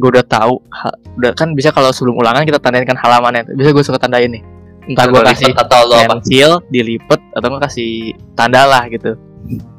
gue 0.00 0.08
udah 0.16 0.24
tahu 0.24 0.60
ha- 0.72 0.96
udah 1.16 1.32
kan 1.32 1.52
bisa 1.56 1.72
kalau 1.72 1.92
sebelum 1.92 2.20
ulangan 2.20 2.44
kita 2.44 2.60
tandain 2.60 2.84
kan 2.84 2.96
halamannya 3.00 3.48
bisa 3.56 3.72
gue 3.72 3.84
suka 3.84 3.96
tandain 4.00 4.28
nih 4.28 4.44
entah 4.88 5.06
gue 5.08 5.22
kasih 5.22 5.52
atau 5.52 5.80
apa? 5.92 6.16
pensil 6.16 6.50
dilipet 6.72 7.20
atau 7.36 7.46
enggak 7.52 7.68
kasih 7.68 8.16
tanda 8.32 8.64
lah 8.64 8.88
gitu 8.88 9.16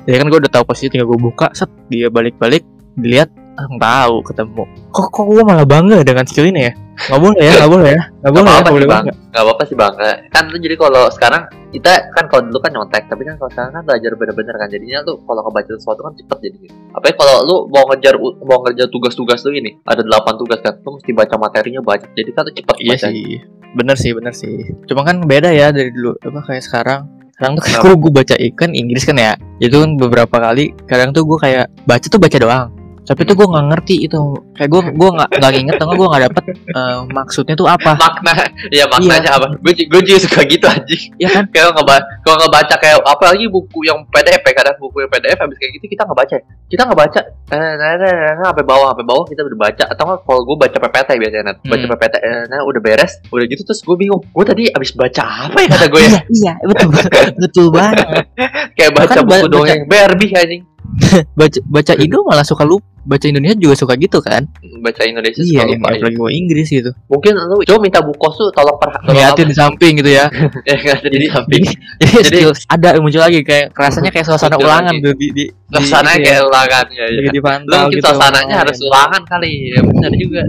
jadi 0.06 0.18
kan 0.22 0.28
gue 0.30 0.40
udah 0.46 0.52
tahu 0.52 0.64
posisi 0.68 0.94
tinggal 0.94 1.10
gue 1.10 1.20
buka 1.22 1.50
set 1.54 1.70
dia 1.90 2.10
balik-balik 2.10 2.66
dilihat 2.98 3.30
langsung 3.58 3.80
tahu 3.80 4.16
ketemu 4.26 4.64
kok 4.92 5.08
kok 5.12 5.26
gue 5.28 5.44
malah 5.44 5.68
bangga 5.68 6.00
dengan 6.02 6.26
skill 6.26 6.50
ini 6.50 6.70
ya 6.70 6.74
nggak 7.10 7.22
boleh 7.22 7.42
ya 7.42 7.54
nggak 7.58 7.72
boleh 7.72 7.90
ya 7.90 8.02
nggak 8.22 8.32
Gak 8.32 8.34
boleh 8.34 8.52
ya 8.52 8.60
nggak 8.62 8.62
sih 8.62 8.74
boleh 8.74 8.88
bang, 8.88 9.04
bangga 9.06 9.14
gak 9.32 9.44
apa-apa 9.48 9.64
sih 9.64 9.76
bang. 9.80 9.94
Kan 10.30 10.44
lu 10.52 10.58
jadi 10.60 10.76
kalau 10.76 11.04
sekarang 11.08 11.44
kita 11.72 11.92
kan 12.12 12.26
kalau 12.28 12.42
dulu 12.52 12.60
kan 12.60 12.72
nyontek, 12.76 13.04
tapi 13.08 13.24
kan 13.24 13.40
kalau 13.40 13.50
sekarang 13.56 13.72
kan 13.80 13.84
belajar 13.88 14.12
bener-bener 14.20 14.56
kan 14.60 14.68
jadinya 14.68 15.00
tuh 15.08 15.16
kalau 15.24 15.42
ngebaca 15.48 15.72
sesuatu 15.72 16.02
kan 16.04 16.14
cepet 16.20 16.38
jadinya. 16.44 16.72
Apalagi 16.92 17.16
kalau 17.16 17.36
lu 17.48 17.56
mau 17.72 17.84
ngejar 17.90 18.16
mau 18.20 18.60
ngerjain 18.68 18.92
tugas-tugas 18.92 19.40
lu 19.48 19.56
ini 19.56 19.80
ada 19.88 20.04
8 20.04 20.36
tugas 20.36 20.60
kan, 20.60 20.76
lu 20.84 21.00
mesti 21.00 21.12
baca 21.16 21.36
materinya 21.40 21.82
banyak, 21.82 22.12
jadi 22.12 22.30
kan 22.36 22.42
tuh 22.52 22.56
cepet 22.60 22.76
iya 22.84 22.92
baca. 23.00 23.08
sih 23.08 23.40
bener 23.78 23.96
sih 23.96 24.12
bener 24.12 24.34
sih. 24.36 24.68
Cuma 24.88 25.08
kan 25.08 25.24
beda 25.24 25.52
ya 25.52 25.72
dari 25.72 25.92
dulu 25.94 26.18
apa 26.20 26.40
kayak 26.48 26.64
sekarang. 26.64 27.02
Sekarang 27.36 27.58
tuh 27.58 27.64
kayak 27.66 27.80
Kenapa? 27.82 28.02
gue 28.02 28.12
baca 28.12 28.36
ikan 28.38 28.72
Inggris 28.76 29.04
kan 29.08 29.18
ya. 29.18 29.34
Itu 29.64 29.82
kan 29.82 29.98
beberapa 29.98 30.36
kali 30.38 30.76
kadang 30.86 31.16
tuh 31.16 31.24
gue 31.26 31.38
kayak 31.40 31.66
baca 31.88 32.06
tuh 32.06 32.20
baca 32.20 32.38
doang 32.38 32.81
tapi 33.02 33.22
tuh 33.24 33.34
gue 33.34 33.44
nggak 33.44 33.66
ngerti 33.68 33.96
itu 34.06 34.20
kayak 34.54 34.70
gue 34.70 34.82
gue 34.94 35.10
nggak 35.12 35.30
nggak 35.34 35.52
inget 35.58 35.76
atau 35.76 35.90
gue 35.92 36.08
nggak 36.08 36.24
dapet 36.30 36.44
eh, 36.54 36.98
maksudnya 37.10 37.56
tuh 37.56 37.66
apa 37.66 37.92
Makna, 37.98 38.34
ya 38.70 38.86
maknanya 38.86 39.30
apa? 39.36 39.46
Gue 39.58 39.74
gue 39.74 40.02
juga 40.02 40.20
suka 40.22 40.42
gitu 40.44 40.64
anjing. 40.64 41.02
ya 41.18 41.28
kan 41.28 41.44
Kayak 41.50 41.74
kalau 42.22 42.38
ngebaca 42.38 42.76
kayak 42.78 43.02
apalagi 43.02 43.46
buku 43.46 43.84
yang 43.84 44.00
PDF 44.08 44.42
ya 44.42 44.54
kadang 44.54 44.76
buku 44.78 45.02
yang 45.02 45.10
PDF 45.10 45.38
habis 45.38 45.58
kayak 45.58 45.72
gitu 45.76 45.86
kita 45.90 46.04
ngebaca, 46.04 46.36
ya. 46.36 46.42
kita 46.68 46.82
ngebaca, 46.86 47.20
eh, 47.52 47.58
nah, 47.76 47.92
nah, 47.92 48.12
nah, 48.12 48.34
nah, 48.38 48.46
sampai 48.48 48.64
bawah, 48.64 48.88
sampai 48.94 49.06
bawah 49.06 49.26
kita 49.26 49.42
udah 49.42 49.60
baca 49.60 49.84
atau 49.88 50.04
nggak 50.04 50.20
kalau 50.22 50.42
gue 50.46 50.56
baca 50.58 50.78
PPT 50.80 51.10
biasanya, 51.18 51.44
Nat. 51.44 51.58
baca 51.62 51.82
Hmm. 51.82 51.92
PPT, 51.92 52.16
eh, 52.18 52.44
nah 52.48 52.60
udah 52.64 52.82
beres, 52.82 53.12
udah 53.28 53.46
gitu 53.46 53.62
terus 53.64 53.82
gue 53.82 53.96
bingung, 53.98 54.22
gue 54.22 54.46
tadi 54.46 54.64
abis 54.68 54.92
baca 54.94 55.24
apa 55.50 55.58
ya 55.58 55.68
kata 55.70 55.86
gue 55.88 56.02
ya, 56.02 56.10
iya 56.10 56.22
iya 56.32 56.54
betul 56.64 56.88
betul 57.36 57.66
banget 57.70 58.06
kayak 58.78 58.92
baca 58.94 59.06
Bahkan 59.12 59.26
buku 59.26 59.48
baca- 59.52 59.68
yang 59.68 59.82
Barbie 59.86 60.32
anjing, 60.32 60.64
baca 61.40 61.60
baca 61.66 61.94
Indo 62.04 62.20
malah 62.24 62.46
suka 62.46 62.64
lupa 62.64 62.86
baca 63.02 63.26
Indonesia 63.26 63.58
juga 63.58 63.74
suka 63.74 63.94
gitu 63.96 64.20
kan? 64.20 64.46
Baca 64.80 65.02
Indonesia 65.02 65.42
iya 65.42 65.62
suka 65.62 65.74
lupa 65.74 65.88
ya. 65.90 65.98
apalagi 65.98 66.18
mau 66.18 66.30
Inggris 66.30 66.68
gitu. 66.68 66.92
Mungkin 67.08 67.34
lu 67.34 67.56
coba 67.62 67.80
minta 67.80 68.00
buku 68.00 68.18
kos 68.18 68.36
tuh 68.36 68.50
tolong 68.52 68.78
per, 68.78 68.90
tolong 68.94 69.06
ngeliatin 69.10 69.46
di 69.46 69.56
samping 69.56 69.94
gitu 69.98 70.12
ya. 70.12 70.26
Ya 70.64 70.76
nggak 70.76 71.02
ada 71.02 71.10
di 71.10 71.28
samping, 71.28 71.64
jadi, 71.66 72.16
Jadi- 72.30 72.46
ada 72.68 72.90
muncul 72.98 73.20
lagi 73.20 73.40
kayak 73.42 73.74
rasanya 73.74 74.10
kayak 74.10 74.26
suasana 74.26 74.56
ulangan 74.56 74.94
tuh 75.00 75.14
di 75.14 75.28
di 75.32 75.44
suasananya 75.70 76.18
di- 76.18 76.26
kayak 76.26 76.42
ulangan 76.46 76.86
ya, 76.88 77.02
ya. 77.02 77.06
lagi 77.12 77.28
Lu 77.28 77.34
dipantau 77.34 77.80
mungkin 77.82 77.98
gitu. 77.98 78.06
suasananya 78.06 78.56
harus 78.62 78.78
ulangan 78.82 79.22
kali 79.26 79.52
ya 79.72 79.80
benar 79.82 80.12
juga 80.14 80.42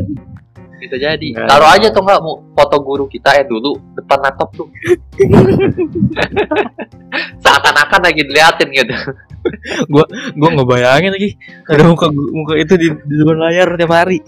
bisa 0.83 0.99
jadi. 0.99 1.27
Nggak 1.39 1.47
taruh 1.47 1.71
aja 1.71 1.87
tuh 1.95 2.03
nggak 2.03 2.19
mau 2.19 2.43
foto 2.59 2.77
guru 2.83 3.07
kita 3.07 3.39
ya 3.39 3.47
dulu 3.47 3.79
depan 3.95 4.19
laptop 4.19 4.51
tuh. 4.59 4.67
Seakan-akan 7.45 8.01
lagi 8.03 8.23
diliatin 8.27 8.69
gitu. 8.75 8.95
Gue 9.89 10.51
ngebayangin 10.51 11.15
lagi 11.15 11.39
ada 11.71 11.87
muka 11.87 12.11
muka 12.11 12.55
itu 12.59 12.75
di, 12.79 12.89
di 12.91 13.15
depan 13.15 13.39
layar 13.39 13.79
tiap 13.79 13.93
hari. 13.95 14.19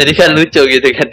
Jadi 0.00 0.12
kan 0.16 0.32
lucu 0.32 0.64
gitu 0.64 0.88
kan. 0.96 1.08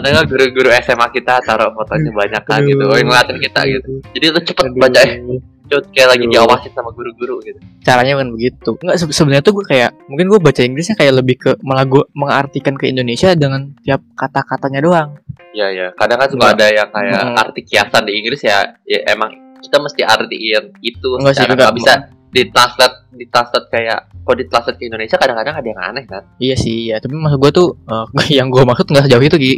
Ada 0.00 0.06
nggak 0.16 0.26
guru-guru 0.32 0.72
SMA 0.80 1.06
kita 1.12 1.44
taruh 1.44 1.76
fotonya 1.76 2.12
banyak 2.12 2.42
kan 2.48 2.64
gitu 2.64 2.84
oh, 2.84 2.96
ngeliatin 2.96 3.36
kita 3.36 3.60
gitu. 3.68 4.00
Jadi 4.16 4.24
lu 4.32 4.40
cepet 4.40 4.64
Aduh. 4.64 4.80
baca 4.80 5.00
eh 5.04 5.20
kayak 5.64 6.08
lagi 6.14 6.24
diawasin 6.28 6.72
sama 6.76 6.92
guru-guru 6.92 7.40
gitu. 7.42 7.58
Caranya 7.80 8.20
bukan 8.20 8.30
begitu. 8.36 8.70
Nggak 8.78 8.96
se- 9.00 9.14
sebenarnya 9.14 9.42
tuh 9.42 9.54
gue 9.56 9.66
kayak 9.66 9.93
mungkin 10.04 10.26
gue 10.26 10.38
baca 10.38 10.60
Inggrisnya 10.60 10.94
kayak 10.94 11.14
lebih 11.16 11.36
ke 11.38 11.50
malah 11.60 11.84
gue 11.84 12.02
mengartikan 12.12 12.74
ke 12.74 12.86
Indonesia 12.86 13.32
dengan 13.32 13.72
tiap 13.80 14.04
kata-katanya 14.14 14.80
doang. 14.80 15.08
Ya 15.50 15.70
ya 15.70 15.94
kadang 15.94 16.18
kan 16.18 16.28
suka 16.28 16.52
ada 16.52 16.66
yang 16.68 16.90
kayak 16.90 17.20
Mm. 17.24 17.36
arti 17.38 17.60
kiasan 17.62 18.04
di 18.04 18.12
Inggris 18.18 18.42
ya 18.42 18.58
ya 18.84 19.00
emang 19.08 19.30
kita 19.58 19.78
mesti 19.78 20.02
artiin 20.02 20.64
itu 20.80 21.08
Enggak 21.16 21.34
sih, 21.34 21.46
enggak. 21.46 21.56
nggak 21.56 21.76
bisa 21.78 21.92
ditranslate 22.30 22.96
ditranslate 23.14 23.68
kayak 23.70 23.98
kalau 24.20 24.36
ditranslate 24.36 24.76
ke 24.76 24.84
Indonesia 24.90 25.16
kadang-kadang 25.16 25.54
ada 25.54 25.68
yang 25.70 25.80
aneh 25.80 26.04
kan? 26.04 26.22
Iya 26.36 26.56
sih 26.58 26.90
ya 26.90 26.98
tapi 26.98 27.14
maksud 27.14 27.38
gue 27.38 27.52
tuh 27.54 27.68
eh, 27.86 28.06
yang 28.42 28.50
gue 28.50 28.60
maksud 28.60 28.90
nggak 28.90 29.06
sejauh 29.06 29.24
itu 29.24 29.36
Ki. 29.38 29.52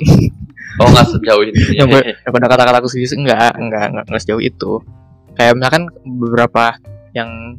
Oh 0.76 0.88
nggak 0.92 1.08
sejauh 1.08 1.42
ini 1.42 1.52
yang 1.72 1.88
gue 1.88 2.02
daripada 2.22 2.46
kata-kata 2.52 2.78
aku 2.78 2.88
sendiri 2.92 3.24
enggak 3.24 3.52
enggak 3.56 3.84
enggak 3.90 4.04
enggak 4.06 4.22
sejauh 4.22 4.42
itu. 4.44 4.72
Kayak 5.32 5.52
misalkan 5.56 5.82
beberapa 6.04 6.76
yang 7.12 7.56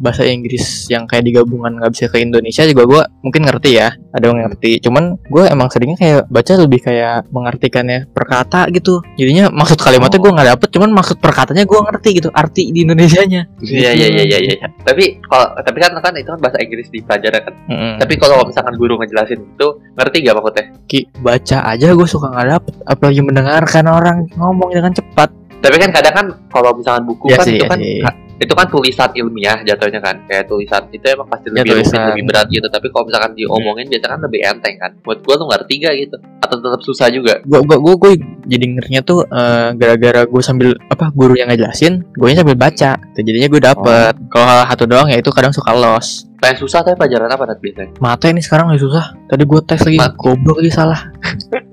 bahasa 0.00 0.24
Inggris 0.24 0.88
yang 0.88 1.04
kayak 1.04 1.28
digabungan 1.28 1.76
nggak 1.78 1.92
bisa 1.92 2.08
ke 2.08 2.24
Indonesia 2.24 2.64
juga 2.64 2.82
gue 2.88 3.02
mungkin 3.22 3.44
ngerti 3.46 3.70
ya 3.76 3.92
ada 4.10 4.24
yang 4.32 4.40
ngerti 4.48 4.80
cuman 4.82 5.20
gue 5.28 5.44
emang 5.46 5.68
seringnya 5.68 5.98
kayak 6.00 6.20
baca 6.32 6.52
lebih 6.56 6.80
kayak 6.82 7.28
mengartikannya 7.30 8.08
per 8.10 8.24
kata 8.26 8.72
gitu 8.72 9.04
jadinya 9.14 9.52
maksud 9.52 9.78
kalimatnya 9.78 10.18
gue 10.18 10.32
nggak 10.32 10.48
dapet 10.56 10.68
cuman 10.72 10.90
maksud 10.96 11.16
perkatanya 11.20 11.68
gue 11.68 11.78
ngerti 11.78 12.08
gitu 12.18 12.28
arti 12.32 12.72
di 12.72 12.82
Indonesianya 12.82 13.46
Iya 13.60 13.90
iya 13.92 14.06
iya 14.08 14.24
iya 14.24 14.38
iya. 14.40 14.68
Tapi 14.82 15.20
kalau 15.28 15.52
tapi 15.60 15.78
kan 15.78 15.92
kan 16.00 16.12
itu 16.16 16.28
kan 16.32 16.40
bahasa 16.40 16.58
Inggris 16.64 16.88
di 16.88 17.04
pelajaran 17.04 17.40
kan. 17.44 17.54
Mm-mm. 17.68 17.92
Tapi 18.00 18.14
kalau 18.16 18.40
misalkan 18.48 18.74
guru 18.80 18.96
ngejelasin 19.00 19.40
itu 19.44 19.68
ngerti 19.94 20.16
gak 20.24 20.34
maksudnya? 20.40 20.64
Ki, 20.88 21.00
baca 21.20 21.58
aja 21.70 21.86
gue 21.92 22.08
suka 22.08 22.26
nggak 22.32 22.48
dapet 22.56 22.74
apalagi 22.88 23.20
mendengarkan 23.20 23.84
orang 23.86 24.16
ngomong 24.34 24.72
dengan 24.72 24.92
cepat 24.96 25.28
Tapi 25.60 25.76
kan 25.76 25.90
kadang 25.92 26.14
kan 26.16 26.26
kalau 26.48 26.72
misalkan 26.72 27.04
buku 27.04 27.28
Iya 27.28 27.36
kan 27.36 27.44
sih, 27.44 27.52
itu 27.52 27.64
iya 27.64 27.68
kan 27.68 27.78
sih. 27.78 28.00
Itu 28.40 28.52
kan 28.52 28.66
tulisan 28.66 29.12
ilmiah 29.12 29.60
jatuhnya 29.60 30.00
kan 30.00 30.16
kayak 30.24 30.48
tulisan 30.48 30.88
itu 30.88 31.04
emang 31.04 31.28
pasti 31.28 31.48
Ya, 31.48 31.60
lebih 31.60 31.76
rumit 31.76 31.84
tulisan. 31.86 32.08
lebih 32.08 32.24
berat 32.24 32.46
gitu. 32.48 32.66
Tapi 32.66 32.86
kalau 32.88 33.04
misalkan 33.04 33.32
diomongin 33.34 33.86
biasa 33.86 34.06
kan 34.08 34.20
lebih 34.20 34.40
enteng 34.42 34.76
kan. 34.76 34.90
Buat 35.00 35.18
gua 35.20 35.34
tuh 35.36 35.46
ngerti 35.46 35.74
gak 35.78 35.94
gitu? 35.94 36.16
Atau 36.40 36.56
tetap 36.58 36.80
susah 36.80 37.06
juga? 37.08 37.34
Gue 37.42 37.60
gue 37.60 37.76
gue 37.76 37.94
gue 37.94 38.12
jadi 38.48 38.64
ngerinya 38.66 39.02
tuh 39.02 39.22
eh, 39.22 39.68
gara-gara 39.74 40.24
gue 40.24 40.40
sambil 40.40 40.72
apa 40.88 41.12
guru 41.12 41.36
yang 41.36 41.46
ngejelasin 41.46 42.00
gue 42.10 42.26
sambil 42.32 42.56
baca. 42.56 42.96
Tuh, 42.96 43.20
jadinya 43.20 43.46
gue 43.46 43.60
dapet. 43.60 44.12
Kalau 44.26 44.46
hal 44.46 44.64
satu 44.66 44.84
doang 44.84 45.06
ya 45.06 45.16
itu 45.16 45.28
kadang 45.30 45.52
suka 45.52 45.70
los 45.70 46.24
paling 46.40 46.56
susah 46.56 46.80
tapi 46.80 46.96
pelajaran 46.96 47.28
apa 47.28 47.44
Nat, 47.44 47.60
biasanya? 47.60 48.00
Mata 48.00 48.24
ini 48.26 48.40
sekarang 48.40 48.72
lebih 48.72 48.88
susah. 48.88 49.12
Tadi 49.28 49.44
gue 49.44 49.60
tes 49.60 49.76
lagi 49.78 49.98
Mat- 50.00 50.16
goblok 50.16 50.56
lagi 50.58 50.72
salah 50.72 51.12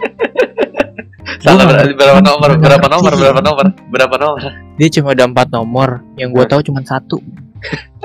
salah 1.48 1.64
nggak- 1.64 1.96
berapa 1.96 2.20
nomor? 2.20 2.50
berapa 2.60 2.88
nomor? 2.88 3.12
berapa 3.16 3.42
nomor? 3.42 3.66
Berapa 3.88 4.16
nomor? 4.20 4.42
Dia 4.76 4.88
cuma 4.92 5.16
ada 5.16 5.24
empat 5.24 5.48
nomor. 5.50 5.90
Yang 6.20 6.30
gue 6.36 6.46
tahu 6.46 6.62
cuma 6.68 6.82
satu. 6.84 7.18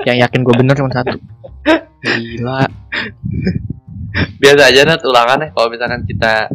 Yang 0.06 0.16
yakin 0.24 0.40
gue 0.40 0.54
bener 0.56 0.74
cuma 0.78 0.90
satu. 0.90 1.16
Gila. 2.02 2.62
Biasa 4.38 4.62
aja 4.68 4.80
Nat 4.84 5.02
ulangan 5.02 5.38
ya 5.40 5.48
kalau 5.50 5.68
misalkan 5.70 6.02
kita 6.04 6.46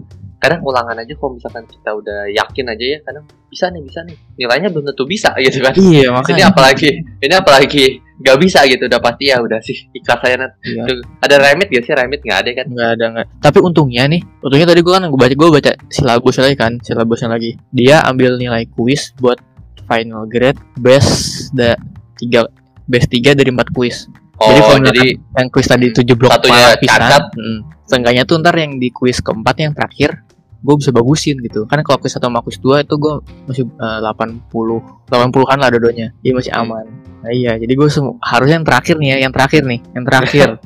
kadang 0.48 0.62
ulangan 0.64 0.96
aja 0.96 1.14
kalau 1.14 1.36
misalkan 1.36 1.68
kita 1.68 1.90
udah 1.92 2.20
yakin 2.32 2.66
aja 2.68 2.86
ya 2.88 3.00
kadang 3.04 3.24
bisa 3.48 3.66
nih 3.68 3.84
bisa 3.84 4.00
nih. 4.02 4.18
Nilainya 4.36 4.70
belum 4.72 4.86
tentu 4.88 5.04
bisa 5.04 5.36
gitu 5.44 5.60
kan. 5.60 5.76
Iya 5.76 6.08
ini 6.08 6.16
makanya. 6.16 6.46
apalagi 6.50 6.90
ini 7.20 7.36
apalagi 7.36 7.86
nggak 8.18 8.38
bisa 8.42 8.66
gitu 8.66 8.90
udah 8.90 8.98
pasti 8.98 9.30
ya 9.30 9.38
udah 9.38 9.60
sih 9.62 9.78
ikhlas 9.94 10.26
aja 10.26 10.36
Nat 10.42 10.52
Iya. 10.66 10.84
Tuh, 10.90 10.98
ada 11.22 11.36
remit 11.38 11.70
gak 11.70 11.84
sih? 11.86 11.94
Remit 11.94 12.22
nggak 12.26 12.40
ada 12.42 12.50
kan? 12.56 12.66
Nggak 12.66 12.90
ada 12.98 13.06
nggak. 13.14 13.28
Tapi 13.44 13.58
untungnya 13.62 14.04
nih 14.08 14.22
untungnya 14.42 14.66
tadi 14.66 14.82
gue 14.82 14.94
kan 14.96 15.04
gue 15.06 15.20
baca 15.20 15.36
gue 15.38 15.50
baca 15.54 15.72
silabusnya 15.88 16.44
lagi 16.50 16.58
kan 16.58 16.72
silabusnya 16.82 17.30
lagi. 17.30 17.52
Dia 17.70 18.02
ambil 18.04 18.40
nilai 18.40 18.66
kuis 18.72 19.12
buat 19.18 19.38
final 19.86 20.26
grade 20.26 20.58
best 20.76 21.52
da 21.54 21.78
tiga 22.18 22.50
best 22.86 23.08
tiga 23.08 23.36
dari 23.36 23.54
empat 23.54 23.70
kuis. 23.70 24.10
Oh 24.38 24.50
Jadi 24.50 24.62
kalau 24.62 24.80
jadi 24.86 25.06
yang 25.34 25.48
kuis 25.50 25.66
tadi 25.66 25.86
tujuh 25.90 26.14
blok 26.14 26.30
Satunya 26.30 26.78
cacat. 26.78 27.24
mm, 27.34 27.60
seenggaknya 27.86 28.24
tuh 28.26 28.38
ntar 28.38 28.54
yang 28.54 28.78
di 28.78 28.90
kuis 28.90 29.18
keempat 29.18 29.56
yang 29.58 29.74
terakhir 29.74 30.22
gue 30.68 30.76
bisa 30.84 30.92
bagusin 30.92 31.40
gitu. 31.40 31.64
Kan 31.64 31.80
kalau 31.88 31.96
kuis 32.04 32.12
satu 32.12 32.28
sama 32.28 32.44
kuis 32.44 32.60
dua 32.60 32.84
itu 32.84 33.00
gue 33.00 33.24
masih 33.48 33.64
eh, 33.64 33.98
delapan 34.04 34.36
puluh 34.52 34.84
delapan 35.08 35.32
puluhan 35.32 35.58
lah 35.64 35.72
dodonya 35.72 36.12
jadi 36.20 36.34
masih 36.36 36.52
Hmm. 36.52 36.68
aman. 36.68 36.86
Nah 37.24 37.32
iya 37.32 37.56
jadi 37.56 37.72
gue 37.72 37.88
harusnya 38.20 38.56
yang 38.60 38.68
terakhir 38.68 38.96
nih 39.00 39.10
ya 39.16 39.18
yang 39.24 39.34
terakhir 39.34 39.62
nih 39.64 39.80
yang 39.96 40.04
terakhir. 40.04 40.48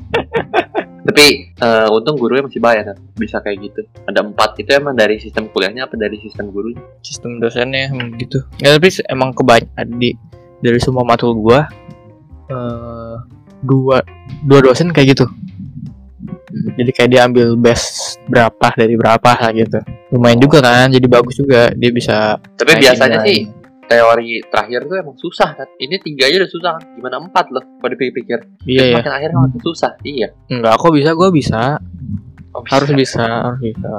Tapi 1.02 1.26
eh, 1.54 1.86
untung 1.90 2.14
gurunya 2.18 2.46
masih 2.46 2.58
bayar 2.62 2.94
Nat. 2.94 2.98
bisa 3.14 3.38
kayak 3.42 3.58
gitu. 3.62 3.80
Ada 4.10 4.26
empat 4.26 4.58
itu 4.58 4.70
emang 4.74 4.94
dari 4.98 5.22
sistem 5.22 5.46
kuliahnya 5.50 5.86
apa 5.86 5.94
dari 5.94 6.18
sistem 6.18 6.50
gurunya? 6.50 6.82
Sistem 7.02 7.38
dosennya 7.38 7.90
hmm, 7.94 8.18
gitu. 8.18 8.42
Ya 8.58 8.74
tapi 8.74 8.90
emang 9.06 9.30
kebanyakan 9.34 9.86
di 10.02 10.14
dari 10.62 10.78
semua 10.82 11.02
matul 11.06 11.38
gua 11.38 11.66
eh 12.50 13.16
dua 13.62 14.02
dua 14.46 14.58
dosen 14.62 14.90
kayak 14.90 15.14
gitu. 15.14 15.26
Jadi 16.52 16.90
kayak 16.94 17.10
dia 17.10 17.20
ambil 17.26 17.58
best 17.58 18.18
berapa 18.30 18.66
dari 18.78 18.94
berapa 18.94 19.30
lah 19.40 19.50
gitu 19.56 19.82
lumayan 20.12 20.38
juga 20.38 20.60
kan 20.60 20.92
jadi 20.92 21.06
bagus 21.08 21.34
juga 21.40 21.72
dia 21.72 21.90
bisa 21.90 22.36
tapi 22.60 22.76
biasanya 22.76 23.24
sih 23.24 23.48
teori 23.92 24.40
terakhir 24.48 24.88
tuh 24.88 24.96
emang 24.96 25.16
susah 25.20 25.52
kan. 25.52 25.68
Ini 25.76 26.00
tiga 26.00 26.24
aja 26.24 26.40
udah 26.40 26.50
susah 26.50 26.70
kan 26.80 26.84
gimana 26.96 27.16
empat 27.20 27.46
loh 27.52 27.60
kalau 27.60 27.90
dipikir-pikir. 27.92 28.38
Iya 28.64 28.82
ya 28.88 28.96
makin 28.96 29.12
akhirnya 29.12 29.38
makin 29.44 29.60
susah 29.60 29.92
iya. 30.06 30.28
Enggak 30.48 30.80
kok 30.80 30.92
bisa 30.96 31.10
gua 31.12 31.28
bisa. 31.28 31.76
Oh, 32.52 32.64
harus 32.68 32.90
bisa 32.92 33.24
harus 33.48 33.60
bisa 33.64 33.92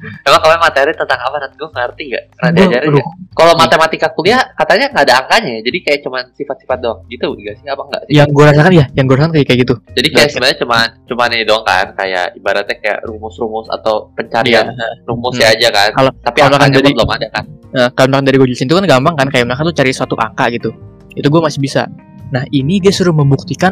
Emang 0.00 0.40
kalian 0.40 0.60
materi 0.60 0.92
tentang 0.92 1.20
apa 1.20 1.36
Nat? 1.38 1.52
Gue 1.54 1.68
ngerti 1.68 2.02
gak? 2.10 2.24
Pernah 2.34 2.52
diajarin 2.52 2.88
gak? 2.96 3.06
Kalau 3.30 3.52
matematika 3.54 4.08
kuliah 4.10 4.42
katanya 4.52 4.86
nggak 4.90 5.04
ada 5.06 5.14
angkanya 5.24 5.50
ya, 5.56 5.60
jadi 5.64 5.78
kayak 5.80 5.98
cuman 6.02 6.22
sifat-sifat 6.34 6.78
doang 6.80 7.00
gitu 7.06 7.28
gak 7.36 7.54
sih? 7.56 7.66
Apa 7.68 7.82
enggak 7.86 8.02
sih? 8.04 8.12
yang 8.16 8.28
gua 8.30 8.44
rasakan 8.50 8.72
ya 8.74 8.84
yang 8.92 9.04
gua 9.06 9.16
rasakan 9.16 9.32
kayak 9.32 9.46
kayak 9.46 9.60
gitu 9.64 9.74
Jadi 9.94 10.08
kayak 10.10 10.28
sebenarnya 10.28 10.58
cuman 10.60 10.86
cuman 11.06 11.28
ini 11.30 11.44
doang 11.44 11.64
kan, 11.64 11.86
kayak 11.94 12.26
ibaratnya 12.34 12.76
kayak 12.78 12.98
rumus-rumus 13.04 13.66
atau 13.70 13.94
pencarian 14.12 14.66
Iya. 14.70 14.88
rumusnya 15.06 15.46
aja 15.52 15.68
kan. 15.70 15.90
Kalau- 15.94 16.14
Tapi 16.20 16.38
kalau 16.38 16.56
angkanya 16.58 16.76
dari- 16.80 16.96
belum 16.96 17.10
ada 17.10 17.26
kan. 17.30 17.44
Nah, 17.70 17.88
kalau 17.94 18.06
misalkan 18.10 18.26
dari 18.26 18.36
gue 18.42 18.48
jelasin 18.50 18.66
itu 18.66 18.74
kan 18.74 18.86
gampang 18.88 19.14
kan 19.14 19.26
kayak 19.30 19.44
misalkan 19.46 19.66
tuh 19.70 19.76
cari 19.78 19.90
suatu 19.94 20.14
angka 20.18 20.44
gitu. 20.50 20.70
Itu 21.14 21.26
gue 21.26 21.40
masih 21.40 21.60
bisa. 21.62 21.82
Nah, 22.30 22.42
ini 22.50 22.78
dia 22.78 22.90
suruh 22.90 23.14
membuktikan 23.14 23.70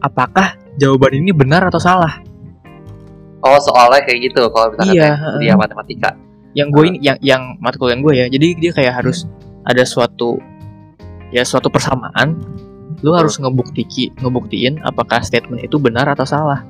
apakah 0.00 0.56
jawaban 0.76 1.20
ini 1.20 1.32
benar 1.32 1.64
atau 1.68 1.80
salah 1.80 2.20
Oh 3.40 3.56
soalnya 3.56 4.04
kayak 4.04 4.30
gitu 4.30 4.46
kalau 4.52 4.68
misalkan 4.70 4.94
Iya, 4.94 5.10
kuliah 5.36 5.56
matematika. 5.56 6.10
yang 6.50 6.68
gue 6.68 6.82
ini 6.90 6.98
yang 6.98 7.16
yang 7.22 7.42
matkul 7.62 7.86
yang 7.88 8.02
gue 8.02 8.10
ya 8.12 8.26
jadi 8.26 8.58
dia 8.58 8.72
kayak 8.74 9.00
harus 9.00 9.22
ada 9.62 9.86
suatu 9.86 10.34
ya 11.30 11.46
suatu 11.46 11.70
persamaan 11.70 12.42
lu 13.00 13.14
harus 13.14 13.38
ngebukti 13.38 13.86
ngebuktiin 14.18 14.82
apakah 14.82 15.22
statement 15.22 15.62
itu 15.62 15.78
benar 15.78 16.10
atau 16.10 16.26
salah 16.26 16.66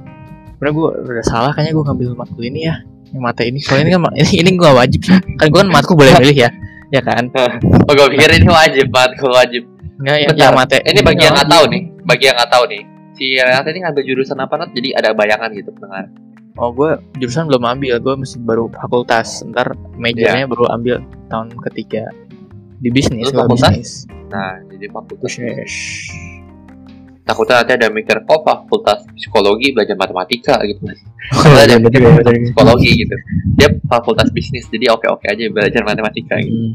karena 0.60 0.70
gue 0.76 0.86
udah 1.00 1.24
salah 1.24 1.50
kayaknya 1.56 1.72
gue 1.72 1.84
ngambil 1.88 2.08
matkul 2.12 2.44
ini 2.44 2.68
ya 2.68 2.76
yang 3.10 3.24
mata 3.24 3.40
ini 3.40 3.56
soalnya 3.56 3.88
ini 3.88 3.92
kan 3.96 4.12
ini, 4.12 4.32
ini 4.36 4.50
gue 4.52 4.68
wajib 4.70 5.00
sih. 5.00 5.16
kan 5.40 5.48
gue 5.48 5.60
kan 5.64 5.70
matkul 5.72 5.96
boleh 5.96 6.12
milih 6.20 6.36
ya 6.36 6.50
ya 6.92 7.00
kan 7.00 7.24
Oh 7.88 7.92
gue 7.96 8.06
pikir 8.12 8.28
ini 8.36 8.46
wajib 8.46 8.86
gue 8.92 9.32
wajib. 9.32 9.62
nggak 9.96 10.16
yang, 10.28 10.36
yang 10.36 10.52
mata 10.52 10.76
Ini 10.76 11.00
bagi 11.00 11.24
yang 11.24 11.34
nggak 11.34 11.48
tahu 11.48 11.64
nih, 11.72 11.82
bagi 12.04 12.24
yang 12.24 12.36
nggak 12.36 12.50
tahu 12.52 12.64
nih. 12.68 12.82
Si 13.12 13.36
Renata 13.36 13.68
ini 13.68 13.80
ngambil 13.84 14.02
jurusan 14.08 14.38
apa 14.40 14.54
Nat? 14.56 14.70
Jadi 14.72 14.88
ada 14.92 15.12
bayangan 15.12 15.52
gitu 15.52 15.68
pendengar. 15.72 16.08
Oh 16.58 16.70
gue 16.72 16.90
jurusan 17.20 17.46
belum 17.46 17.62
ambil 17.66 18.00
gue 18.00 18.14
masih 18.18 18.38
baru 18.42 18.66
fakultas 18.72 19.44
ntar 19.52 19.76
majornya 19.94 20.48
baru 20.50 20.66
ambil 20.74 20.98
tahun 21.30 21.54
ketiga 21.70 22.10
di 22.80 22.88
bisnis 22.88 23.28
Lu 23.30 23.36
gua 23.36 23.44
fakultas? 23.46 23.70
bisnis 23.76 23.92
Nah, 24.30 24.62
jadi 24.70 24.86
fakultas. 24.94 25.26
bisnis 25.36 25.74
Takutnya 27.26 27.62
nanti 27.62 27.72
ada 27.78 27.86
mikir, 27.94 28.16
oh 28.26 28.40
fakultas 28.42 29.06
psikologi 29.14 29.70
belajar 29.70 29.94
matematika 29.94 30.58
gitu. 30.66 30.82
Oh, 31.30 31.46
ada 31.62 31.78
juga. 31.78 32.26
psikologi 32.26 33.06
gitu. 33.06 33.14
Dia 33.54 33.70
fakultas 33.86 34.34
bisnis, 34.34 34.66
jadi 34.66 34.90
oke-oke 34.90 35.30
aja 35.30 35.46
belajar 35.50 35.82
matematika 35.86 36.38
gitu. 36.42 36.74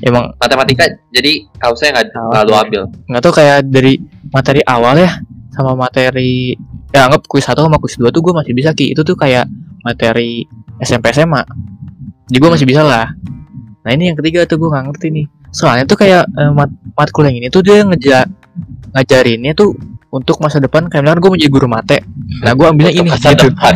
emang 0.00 0.32
Matematika 0.40 0.88
jadi 1.12 1.44
harusnya 1.60 1.92
nggak 1.92 2.06
Salah. 2.12 2.28
nggak 2.32 2.44
lu 2.48 2.54
ambil. 2.56 2.82
nggak 3.04 3.20
tahu 3.20 3.34
kayak 3.36 3.58
dari 3.68 3.92
materi 4.32 4.60
awal 4.64 4.96
ya 4.96 5.12
sama 5.52 5.72
materi 5.76 6.56
ya 6.94 7.10
anggap 7.10 7.26
kuis 7.26 7.42
satu 7.42 7.66
sama 7.66 7.82
kuis 7.82 7.98
dua 7.98 8.14
tuh 8.14 8.22
gue 8.22 8.30
masih 8.30 8.54
bisa 8.54 8.70
ki. 8.70 8.94
Itu 8.94 9.02
tuh 9.02 9.18
kayak 9.18 9.50
materi 9.82 10.46
SMP 10.78 11.10
SMA 11.10 11.42
jadi 12.30 12.38
gue 12.40 12.50
masih 12.56 12.66
bisa 12.68 12.80
lah. 12.80 13.12
Nah 13.84 13.90
ini 13.92 14.08
yang 14.12 14.16
ketiga 14.16 14.48
tuh 14.48 14.56
gue 14.56 14.68
nggak 14.72 14.84
ngerti 14.88 15.06
nih. 15.12 15.26
Soalnya 15.52 15.84
tuh 15.84 15.98
kayak 16.00 16.24
eh, 16.24 16.52
mat 16.54 16.70
matkul 16.96 17.28
yang 17.28 17.36
ini 17.36 17.52
tuh 17.52 17.60
dia 17.60 17.84
ngeja 17.84 18.24
ngajarinnya 18.96 19.52
tuh 19.52 19.76
untuk 20.08 20.40
masa 20.40 20.56
depan. 20.62 20.88
Kayak 20.88 21.04
misalkan 21.04 21.20
gue 21.20 21.30
mau 21.30 21.38
jadi 21.38 21.52
guru 21.52 21.66
mate. 21.68 21.98
Nah 22.40 22.52
gue 22.56 22.66
ambilnya 22.66 22.92
ini 22.96 23.08
masa 23.12 23.36
gitu. 23.36 23.52
depan. 23.52 23.74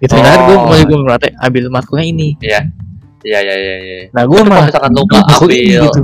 gitu. 0.00 0.16
Misalkan 0.16 0.40
gue 0.48 0.56
Oh. 0.56 0.64
mau 0.64 0.74
jadi 0.80 0.88
guru 0.88 1.04
mate 1.04 1.28
ambil 1.44 1.62
matkulnya 1.68 2.06
ini. 2.08 2.28
Iya, 2.40 2.60
iya, 3.26 3.40
iya, 3.42 3.54
iya. 3.58 3.76
iya. 3.82 3.98
nah 4.14 4.22
gue 4.24 4.40
malah 4.46 4.70
misalkan 4.70 4.90
lu 4.94 5.02
nggak 5.04 5.24
matkul 5.26 5.50
ini 5.50 5.74
ambil, 5.74 5.84
gitu 5.90 6.00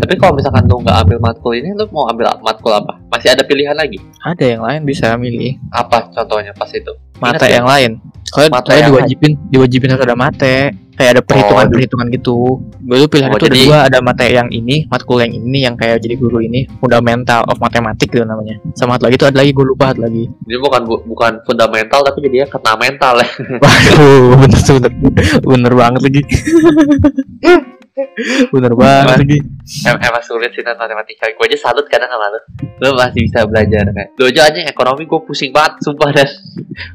tapi 0.00 0.14
kalau 0.16 0.32
misalkan 0.32 0.64
lu 0.64 0.80
nggak 0.80 0.96
ambil 0.98 1.18
matkul 1.20 1.52
ini, 1.52 1.70
lu 1.70 1.84
mau 1.90 2.06
ambil 2.06 2.32
matkul 2.40 2.72
apa? 2.72 2.96
Masih 3.08 3.30
ada 3.30 3.42
pilihan 3.42 3.72
lagi? 3.72 4.00
ada 4.20 4.44
yang 4.44 4.60
lain 4.60 4.80
bisa 4.82 5.14
milih 5.14 5.56
Apa 5.70 6.08
contohnya 6.10 6.52
pas 6.52 6.68
itu? 6.70 6.92
mata 7.16 7.36
Ingat 7.38 7.52
yang 7.52 7.66
lain. 7.66 7.90
Soalnya, 8.22 8.50
Mata 8.52 8.72
yang 8.72 8.88
diwajibin, 8.90 9.32
diwajibin 9.50 9.90
harus 9.90 10.04
ada 10.04 10.14
mate. 10.14 10.56
Kayak 10.94 11.10
ada 11.10 11.22
perhitungan 11.24 11.66
perhitungan 11.66 12.06
gitu. 12.10 12.60
Gue 12.78 12.96
tuh 12.98 13.10
pilihan 13.10 13.32
Oh, 13.32 13.34
itu 13.34 13.42
ada 13.42 13.50
jadi- 13.50 13.66
dua, 13.66 13.78
ada 13.88 13.98
mate 13.98 14.26
yang 14.28 14.48
ini, 14.50 14.84
matkul 14.86 15.18
yang 15.18 15.32
ini 15.32 15.58
yang 15.60 15.74
kayak 15.74 15.98
jadi 15.98 16.14
guru 16.14 16.38
ini, 16.38 16.68
fundamental 16.78 17.42
of 17.44 17.56
mathematics 17.56 18.06
gitu 18.06 18.22
namanya. 18.22 18.60
Sama 18.72 18.94
satu 18.94 19.08
lagi 19.08 19.16
tuh 19.16 19.28
ada 19.28 19.40
lagi 19.40 19.50
gue 19.50 19.64
lupa 19.64 19.90
lagi. 19.92 20.28
Jadi 20.44 20.58
bukan 20.60 20.80
bu- 20.84 21.04
bukan 21.06 21.32
fundamental 21.42 22.00
tapi 22.04 22.18
jadinya 22.22 22.46
kena 22.46 22.72
mental 22.76 23.14
ya. 23.16 23.28
Waduh, 23.64 24.20
bener 24.38 24.60
bener, 24.78 25.40
bener 25.42 25.72
banget 25.74 26.00
lagi. 26.04 26.22
bener 28.54 28.72
banget 28.74 29.26
lagi. 29.26 29.38
Em- 29.86 30.00
Emang 30.00 30.24
sulit 30.24 30.50
sih 30.54 30.62
matematika. 30.62 31.26
Gue 31.34 31.46
aja 31.50 31.58
salut 31.70 31.86
kadang 31.90 32.10
sama 32.10 32.30
lu. 32.30 32.40
Lu 32.80 32.88
masih 32.96 33.20
bisa 33.26 33.44
belajar 33.44 33.84
kayak. 33.90 34.08
Lu 34.16 34.24
aja 34.30 34.42
aja 34.48 34.60
ekonomi 34.64 35.04
gue 35.04 35.20
pusing 35.22 35.50
banget 35.50 35.82
sumpah 35.82 36.10
dan 36.16 36.28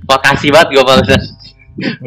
makasih 0.08 0.50
banget 0.56 0.68
gue 0.76 0.84
barusan. 0.84 1.22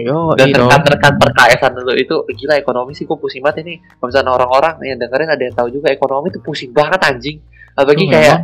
Yo, 0.00 0.32
Dan 0.32 0.48
iya 0.48 0.64
rekan-rekan 0.64 1.20
perkaesan 1.20 1.76
lu 1.76 1.92
itu 1.92 2.16
gila 2.32 2.56
ekonomi 2.56 2.96
sih 2.96 3.04
gue 3.04 3.18
pusing 3.20 3.44
banget 3.44 3.68
ini. 3.68 3.76
Kalau 4.00 4.08
misalnya 4.08 4.32
orang-orang 4.32 4.74
yang 4.80 4.96
dengerin 4.96 5.28
ada 5.28 5.42
yang 5.44 5.54
tahu 5.54 5.68
juga 5.68 5.92
ekonomi 5.92 6.32
itu 6.32 6.40
pusing 6.40 6.72
banget 6.72 7.00
anjing. 7.04 7.36
Apalagi 7.76 8.08
Tuh, 8.08 8.10
kayak 8.10 8.38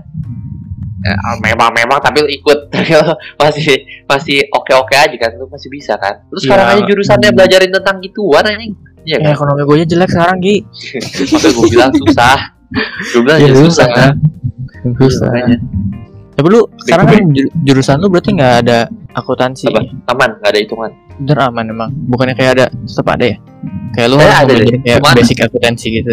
ya, 1.04 1.12
memang 1.40 1.68
memang 1.72 1.98
tapi 2.00 2.24
lu 2.24 2.28
ikut 2.28 2.58
masih 3.40 3.76
masih 4.08 4.40
oke 4.52 4.72
oke 4.72 4.94
aja 4.96 5.16
kan 5.20 5.36
lu 5.36 5.44
masih 5.52 5.68
bisa 5.68 6.00
kan 6.00 6.16
terus 6.32 6.48
sekarang 6.48 6.64
Iya. 6.64 6.74
aja 6.80 6.82
jurusannya 6.88 7.30
belajarin 7.36 7.72
tentang 7.76 7.96
gituan 8.00 8.40
anjing 8.40 8.72
iya 9.04 9.16
Ya, 9.16 9.24
kan 9.24 9.32
ekonomi 9.32 9.60
gue 9.62 9.76
aja 9.76 9.86
jelek 9.86 10.10
sekarang, 10.10 10.36
Gi. 10.40 10.56
makanya 11.32 11.52
gue 11.52 11.66
bilang 11.70 11.92
susah 11.94 12.36
gue 13.12 13.20
bilang 13.22 13.38
Ya, 13.38 13.46
ya, 13.46 13.54
susah 13.54 13.86
kan 13.88 14.12
Susah. 14.84 15.32
Makanya. 15.32 15.58
Tapi 16.34 16.46
lu 16.50 16.60
sekarang 16.82 17.06
kan 17.06 17.22
ju- 17.30 17.52
jurusan 17.62 17.96
lu 18.02 18.10
berarti 18.10 18.30
nggak 18.34 18.54
ada 18.66 18.78
akuntansi. 19.14 19.70
Apa? 19.70 19.80
aman 20.10 20.30
gak 20.42 20.50
ada 20.50 20.58
hitungan 20.60 20.90
Bener 21.14 21.38
aman 21.40 21.64
emang. 21.64 21.90
Bukannya 22.04 22.34
kayak 22.34 22.52
ada 22.58 22.66
tetap 22.74 23.06
ada 23.06 23.24
ya? 23.32 23.36
Kayak 23.94 24.08
lu 24.10 24.16
harus 24.18 24.34
ada 24.34 24.52
deh, 24.52 24.66
kayak 24.82 24.98
basic 25.14 25.38
akuntansi 25.40 25.86
gitu. 25.94 26.10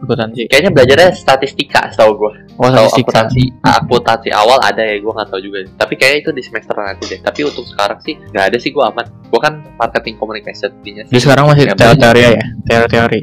Akuntansi. 0.00 0.42
kayaknya 0.46 0.70
belajarnya 0.70 1.08
statistika 1.12 1.80
setahu 1.88 2.12
gue 2.16 2.32
Oh, 2.56 2.68
statistika. 2.68 3.24
akuntansi 3.24 3.42
akuntansi 3.62 4.28
awal 4.30 4.58
ada 4.58 4.80
ya 4.80 4.96
gue 4.96 5.08
nggak 5.10 5.28
tahu 5.28 5.40
juga 5.40 5.58
tapi 5.76 5.94
kayaknya 5.94 6.18
itu 6.18 6.30
di 6.30 6.42
semester 6.42 6.74
nanti 6.74 7.04
deh 7.06 7.20
tapi 7.20 7.40
untuk 7.42 7.64
sekarang 7.64 7.98
sih 8.00 8.14
nggak 8.26 8.44
ada 8.46 8.56
sih 8.56 8.68
gue 8.68 8.80
aman 8.80 9.04
gue 9.04 9.38
kan 9.38 9.54
marketing 9.76 10.16
communication 10.16 10.70
sih 10.78 10.92
Jadi 10.98 11.18
sekarang 11.18 11.44
masih 11.46 11.64
Ya, 11.66 11.74
teori-teori 11.74 12.20
ya? 12.22 12.44
Teori-teori. 12.64 13.20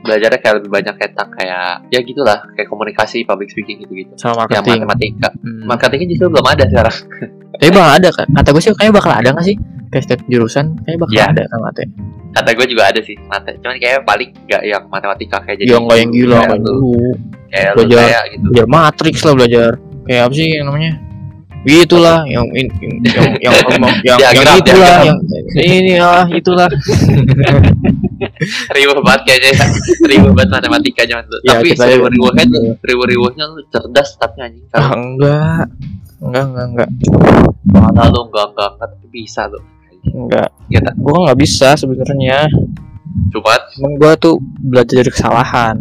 belajarnya 0.00 0.36
kayak 0.38 0.54
lebih 0.54 0.70
banyak 0.70 0.94
tentang 0.98 1.28
kayak 1.32 1.88
ya 1.88 1.98
gitulah 1.98 2.38
kayak 2.52 2.68
komunikasi 2.68 3.24
public 3.24 3.48
speaking 3.48 3.80
gitu 3.80 3.92
gitu 3.94 4.12
Sama 4.14 4.44
ya 4.44 4.60
marketing. 4.60 4.80
matematika 4.82 5.28
Hmm. 5.34 5.64
marketingnya 5.64 6.08
justru 6.10 6.28
belum 6.28 6.44
ada 6.46 6.64
sekarang 6.66 6.96
Tapi 7.54 7.70
bakal 7.70 7.92
ada 7.94 8.08
kan? 8.10 8.26
Kata 8.30 8.48
gue 8.50 8.60
sih 8.60 8.70
kayaknya 8.72 8.94
bakal 8.94 9.12
ada 9.14 9.28
nggak 9.30 9.46
sih? 9.46 9.56
Kayak 9.94 10.02
setiap 10.04 10.20
jurusan 10.26 10.74
kayaknya 10.76 10.98
bakal 10.98 11.14
Iya. 11.14 11.24
ada 11.30 11.42
sama 11.46 11.68
teh. 11.70 11.86
kata 12.34 12.50
gue 12.50 12.66
juga 12.66 12.82
ada 12.84 12.98
sih 12.98 13.14
mata 13.24 13.48
cuman 13.54 13.78
kayaknya 13.78 14.00
paling 14.02 14.30
nggak 14.42 14.62
yang 14.64 14.82
matematika 14.90 15.38
kayak 15.38 15.56
jadi 15.56 15.68
Yang 15.70 15.84
yang 15.94 16.10
gila 16.10 16.34
kayak 16.34 16.42
kayak 16.42 16.58
lu 16.58 16.66
dulu. 16.66 16.92
kayak 17.46 17.72
Belajar. 17.72 18.02
kayak 18.02 18.22
gitu 18.26 18.44
Belajar 18.44 18.66
matrix 18.68 19.14
lah 19.20 19.32
belajar. 19.32 19.70
Kayak 20.04 20.20
apa 20.20 20.34
sih 20.34 20.48
yang 20.50 20.66
namanya? 20.66 20.92
Itulah 21.64 22.18
yang 22.26 22.44
in, 22.52 22.68
in- 22.76 23.00
yang 23.14 23.24
yang 23.40 23.40
yang 23.40 23.54
yang, 23.72 23.88
yang 24.04 24.18
Diagram, 24.20 24.56
itulah 24.58 24.96
yang 25.00 25.18
ini 25.56 25.94
lah 25.96 26.26
itulah. 26.28 26.68
ribet 28.74 28.98
banget 29.00 29.20
kayaknya 29.24 29.50
ya 29.52 29.66
ribet 30.04 30.32
banget 30.34 30.50
matematika 30.52 31.02
zaman 31.06 31.24
dulu 31.24 31.40
Ya, 31.40 31.52
tapi 31.54 31.66
ribu 31.72 32.06
ribuhnya 32.08 32.44
ribu 32.82 33.02
ribuhnya 33.06 33.44
lu 33.46 33.60
cerdas 33.68 34.16
tapi 34.16 34.38
anjing 34.40 34.64
Ah, 34.72 34.92
enggak. 34.92 35.66
Enggak, 36.18 36.44
enggak, 36.46 36.66
enggak. 36.66 36.88
mana 37.66 38.02
lu 38.08 38.20
enggak 38.24 38.46
enggak 38.50 38.70
enggak 38.74 38.90
bisa 39.08 39.46
lu 39.46 39.60
Enggak. 40.12 40.50
Gitu. 40.68 40.90
Gua 41.00 41.30
nggak 41.30 41.38
bisa 41.40 41.78
sebenarnya. 41.78 42.44
Cuman 43.30 43.60
Emang 43.78 43.94
gua 43.96 44.12
tuh 44.18 44.36
belajar 44.42 45.00
dari 45.00 45.10
kesalahan. 45.12 45.76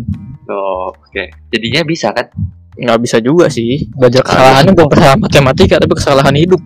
oh, 0.50 0.92
oke 0.92 1.24
jadinya 1.56 1.82
bisa 1.88 2.12
kan 2.12 2.28
nggak 2.74 3.00
bisa 3.06 3.22
juga 3.22 3.48
sih 3.48 3.86
belajar 3.94 4.26
kesalahannya 4.26 4.74
bukan 4.74 4.90
kesalahan 4.92 5.20
matematika 5.22 5.76
tapi 5.78 5.94
kesalahan 5.94 6.36
hidup 6.36 6.58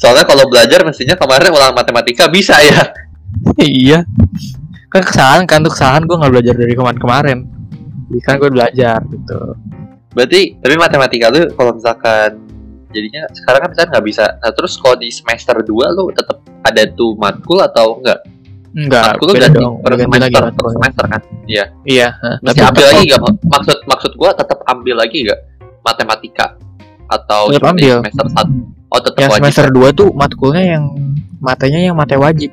soalnya 0.00 0.24
kalau 0.24 0.48
belajar 0.48 0.80
mestinya 0.80 1.12
kemarin 1.18 1.52
ulang 1.52 1.76
matematika 1.76 2.24
bisa 2.32 2.56
ya 2.64 2.88
iya 3.60 4.00
kan 4.88 5.04
kesalahan 5.04 5.44
kan 5.44 5.60
tuh 5.60 5.72
kesalahan 5.74 6.08
gue 6.08 6.16
nggak 6.16 6.32
belajar 6.32 6.54
dari 6.56 6.72
kemarin-kemarin 6.72 7.38
Jadi 8.04 8.20
kan 8.24 8.34
gue 8.38 8.50
belajar 8.52 8.98
gitu 9.10 9.40
berarti 10.14 10.40
tapi 10.62 10.74
matematika 10.78 11.26
lu 11.34 11.50
kalau 11.52 11.70
misalkan 11.76 12.30
jadinya 12.94 13.26
sekarang 13.34 13.60
kan 13.60 13.68
misalnya 13.74 13.90
nggak 13.98 14.06
bisa. 14.06 14.24
Nah, 14.38 14.52
terus 14.54 14.72
kalau 14.78 14.96
di 14.96 15.08
semester 15.10 15.56
2 15.58 15.66
lu 15.92 16.04
tetap 16.14 16.38
ada 16.62 16.82
tuh 16.88 17.18
matkul 17.18 17.58
atau 17.58 17.98
enggak 17.98 18.22
enggak 18.74 19.04
matkul 19.14 19.28
beda 19.30 19.46
ganti 19.46 19.58
dong. 19.60 19.74
per 19.82 19.92
ganti 19.94 20.16
lagi 20.16 20.34
semester 20.34 20.54
per 20.56 20.72
semester 20.72 21.04
kan? 21.06 21.20
Iya. 21.44 21.64
Iya 21.84 22.08
mesti 22.40 22.58
tapi 22.58 22.68
ambil 22.70 22.86
lagi 22.88 23.02
gak 23.06 23.20
maksud 23.44 23.78
maksud 23.84 24.12
gua 24.14 24.30
tetap 24.32 24.58
ambil 24.66 24.94
lagi 24.96 25.18
gak 25.26 25.40
matematika 25.82 26.46
atau 27.06 27.42
Tetap 27.52 27.70
ambil. 27.70 27.96
semester 28.00 28.26
satu? 28.32 28.54
Oh 28.88 29.00
tetap 29.02 29.18
yang 29.20 29.30
wajib 29.30 29.42
semester 29.44 29.66
2 29.70 29.98
tuh 29.98 30.08
matkulnya 30.14 30.64
yang 30.64 30.84
matanya 31.38 31.80
yang 31.82 31.94
mate 31.94 32.16
wajib 32.16 32.48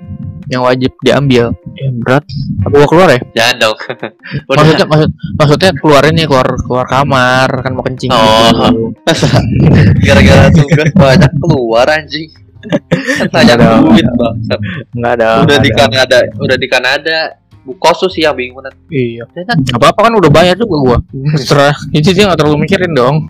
yang 0.51 0.61
wajib 0.61 0.91
diambil. 0.99 1.55
Ya 1.73 1.87
berat. 1.95 2.27
Apa 2.61 2.75
gua 2.75 2.87
keluar 2.87 3.07
ya? 3.09 3.19
Jangan 3.33 3.55
dong 3.57 3.77
maksudnya 4.51 4.85
maksud 4.85 5.09
maksudnya 5.39 5.71
keluarin 5.79 6.13
nih 6.13 6.27
keluar 6.27 6.47
keluar 6.59 6.85
kamar 6.85 7.49
kan 7.63 7.71
mau 7.71 7.83
kencing 7.83 8.11
Oh. 8.11 8.51
gitu. 8.51 8.91
gara-gara 10.05 10.51
tugas 10.51 10.89
banyak 10.93 11.31
keluar 11.39 11.87
anjing. 11.87 12.27
Ada. 13.33 13.81
duit 13.81 14.05
bangsat. 14.05 14.59
Nggak 14.93 15.11
ada 15.17 15.29
udah 15.41 15.57
di 15.57 15.71
ada. 15.71 15.79
Kanada 15.81 16.17
udah 16.37 16.57
di 16.59 16.67
Kanada 16.69 17.17
bu 17.61 17.77
kosus 17.77 18.09
sih 18.11 18.25
yang 18.25 18.33
bingung 18.33 18.57
banget 18.57 18.73
iya 18.89 19.21
Ternyata 19.29 19.53
apa 19.77 19.85
apa 19.93 19.99
kan 20.09 20.13
udah 20.17 20.29
bayar 20.29 20.53
juga 20.57 20.75
gua. 20.77 20.97
Terserah. 21.37 21.73
Itu 21.89 22.11
dia 22.11 22.27
nggak 22.27 22.37
terlalu 22.37 22.65
mikirin 22.65 22.91
dong. 22.91 23.29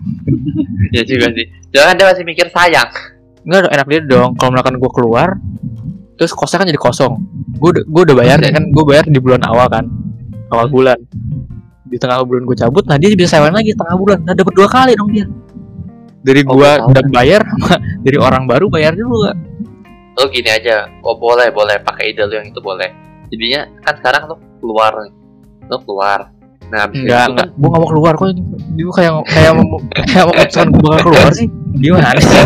Ya 0.90 1.04
juga 1.04 1.32
sih. 1.32 1.46
Jangan 1.70 1.94
dia 1.96 2.06
masih 2.12 2.24
mikir 2.24 2.48
sayang. 2.48 2.88
Nggak 3.44 3.72
enak 3.72 3.86
dia 3.88 4.00
dong. 4.04 4.36
Kalau 4.36 4.50
misalkan 4.52 4.76
gua 4.76 4.90
keluar 4.92 5.28
terus 6.22 6.32
kosnya 6.32 6.62
kan 6.62 6.68
jadi 6.68 6.78
kosong. 6.78 7.12
Gua 7.58 7.74
udah 7.74 7.84
gua 7.84 8.02
udah 8.06 8.16
bayar 8.16 8.38
Iya. 8.38 8.54
kan. 8.54 8.64
Gua 8.70 8.84
bayar 8.86 9.04
di 9.04 9.18
bulan 9.18 9.42
awal 9.42 9.66
kan. 9.66 9.84
Awal 10.48 10.66
bulan. 10.68 10.98
Di 11.84 11.98
tengah 11.98 12.22
bulan 12.22 12.42
gue 12.42 12.56
cabut 12.56 12.86
nah 12.86 12.96
dia 12.96 13.12
bisa 13.12 13.36
sewain 13.36 13.50
lagi 13.50 13.74
tengah 13.74 13.92
bulan. 13.94 14.22
Nah 14.22 14.32
dapat 14.32 14.54
dua 14.54 14.64
kali 14.64 14.94
dong 14.94 15.10
dia. 15.10 15.26
Dari 16.22 16.46
Oh, 16.46 16.54
gua 16.54 16.78
tahu. 16.78 16.94
dan 16.94 17.06
bayar 17.10 17.42
dari 18.06 18.16
orang 18.16 18.46
baru 18.46 18.70
bayar 18.70 18.94
juga 18.94 19.34
lo 20.12 20.28
gini 20.28 20.46
aja. 20.46 20.86
Oh 21.02 21.12
boleh 21.14 21.50
boleh. 21.50 21.80
Pakai 21.80 22.12
ide 22.12 22.22
lo 22.22 22.32
yang 22.32 22.46
itu 22.46 22.60
boleh. 22.60 22.86
Jadinya 23.28 23.64
kan 23.82 23.98
sekarang 23.98 24.22
lo 24.24 24.36
keluar. 24.58 24.92
Lo 25.66 25.76
keluar. 25.82 26.30
Nah 26.68 26.86
enggak 26.86 26.94
itu 26.94 27.32
enggak 27.32 27.48
kan 27.48 27.48
gua 27.52 27.68
nggak 27.68 27.80
mau 27.80 27.88
keluar 27.90 28.12
kok. 28.14 28.26
Dia 28.72 28.84
kayak 28.88 29.12
kayak 29.26 29.52
mau 29.52 29.64
kayak 29.92 30.24
mau 30.24 30.30
memutuskan 30.32 30.66
gua 30.70 30.80
bakal 30.92 31.04
keluar 31.10 31.30
sih. 31.34 31.48
Gimana 31.74 32.08
sih 32.16 32.40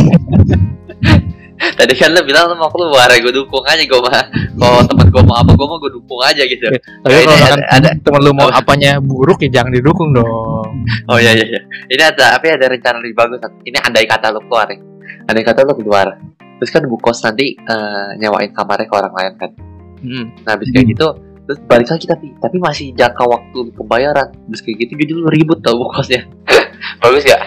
tadi 1.72 1.92
kan 1.92 2.10
lo 2.10 2.22
bilang 2.22 2.46
lo 2.46 2.54
mau 2.54 2.68
keluar 2.68 3.08
ya 3.08 3.18
gue 3.18 3.32
dukung 3.32 3.62
aja 3.62 3.80
gue 3.80 3.98
mah 3.98 4.22
kalau 4.54 4.80
teman 4.84 5.06
gue 5.08 5.22
mau 5.22 5.36
apa 5.36 5.50
gue 5.50 5.66
mau 5.66 5.78
gue 5.78 5.92
dukung 5.92 6.20
aja 6.20 6.42
gitu. 6.42 6.66
Tapi 6.68 7.10
Ini 7.10 7.18
kalau 7.18 7.26
ada- 7.26 7.34
misalkan 7.34 7.60
ada- 7.66 7.94
temen 7.98 8.20
lu 8.20 8.32
mau 8.32 8.46
apa? 8.46 8.60
apanya 8.60 8.98
buruk 8.98 9.42
ya 9.42 9.60
jangan 9.60 9.72
didukung 9.72 10.10
dong. 10.10 10.70
Oh 11.06 11.16
iya 11.16 11.32
iya 11.32 11.46
iya. 11.46 11.60
Ini 11.88 12.02
ada 12.04 12.36
tapi 12.36 12.46
ada 12.48 12.66
rencana 12.66 12.98
lebih 12.98 13.16
bagus. 13.16 13.38
Ini 13.62 13.76
andai 13.80 14.04
kata 14.04 14.30
lo 14.30 14.40
keluar 14.40 14.68
nih 14.68 14.78
andai 15.26 15.42
kata 15.42 15.62
lo 15.62 15.74
keluar 15.74 16.14
terus 16.56 16.70
kan 16.70 16.80
bu 16.82 16.96
kos 16.96 17.20
nanti 17.20 17.52
eh, 17.52 18.08
nyewain 18.16 18.48
kamarnya 18.50 18.86
ke 18.86 18.94
orang 18.94 19.12
lain 19.12 19.32
kan. 19.36 19.50
Hmm. 19.96 20.24
nah 20.42 20.54
habis 20.54 20.68
kayak 20.70 20.92
gitu 20.92 21.08
terus 21.46 21.58
balik 21.64 21.86
lagi 21.86 22.04
tapi 22.04 22.26
tapi 22.36 22.56
masih 22.58 22.86
jangka 22.92 23.22
waktu 23.22 23.58
pembayaran. 23.72 24.28
Terus 24.46 24.60
kayak 24.60 24.76
gitu 24.82 24.92
jadi 24.96 25.12
lu 25.12 25.26
ribut 25.26 25.58
tau 25.60 25.74
bu 25.74 25.88
kosnya 25.88 26.24
bagus 27.02 27.22
gak 27.22 27.42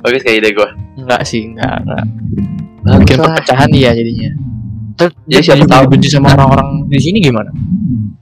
bagus 0.00 0.20
kayak 0.20 0.36
ide 0.38 0.50
gue 0.52 0.68
enggak 0.96 1.22
sih 1.24 1.48
enggak 1.48 1.80
enggak 1.80 2.04
bikin 2.96 3.16
lah 3.18 3.34
perpecahan 3.34 3.68
dia 3.68 3.90
jadinya. 3.92 4.30
Terus 4.94 5.12
dia 5.26 5.40
siapa 5.42 5.64
tahu. 5.66 5.84
benci 5.90 6.06
sama 6.06 6.30
orang-orang 6.32 6.86
di 6.86 6.98
sini 6.98 7.18
gimana? 7.18 7.50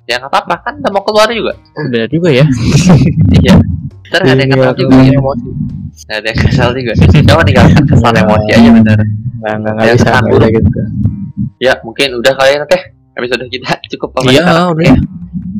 Ya 0.04 0.16
nggak 0.16 0.32
apa-apa. 0.32 0.54
Kan 0.62 0.74
udah 0.80 0.90
mau 0.90 1.02
keluar 1.02 1.28
juga. 1.28 1.52
Oh, 1.76 1.84
benar 1.88 2.08
juga 2.08 2.28
ya? 2.30 2.44
Iya. 3.38 3.54
Ntar 4.08 4.20
ada 4.22 4.36
yang 4.36 4.50
kesal 4.50 4.72
juga 4.76 4.92
Iya, 4.94 5.04
ya. 5.08 5.18
emosi. 5.18 5.48
ada 6.06 6.26
yang 6.28 6.38
kesal 6.38 6.68
juga. 6.72 6.92
Coba 7.00 7.42
tinggalkan 7.42 7.84
kesan 7.86 8.14
emosi 8.14 8.48
aja 8.50 8.70
bener. 8.72 8.98
Enggak, 8.98 9.52
enggak, 9.52 9.72
enggak 9.72 9.84
Ya, 9.84 9.92
bisa 9.92 10.04
kesal 10.04 10.22
bisa 10.28 10.48
gitu. 10.48 10.80
ya 11.58 11.72
mungkin 11.80 12.08
udah 12.14 12.32
kali 12.34 12.50
ya 12.52 12.64
teh 12.66 12.82
episode 13.12 13.44
kita 13.48 13.70
cukup 13.92 14.08
apa 14.16 14.28
Iya, 14.28 14.42
udah. 14.70 14.84
ya. 14.84 14.94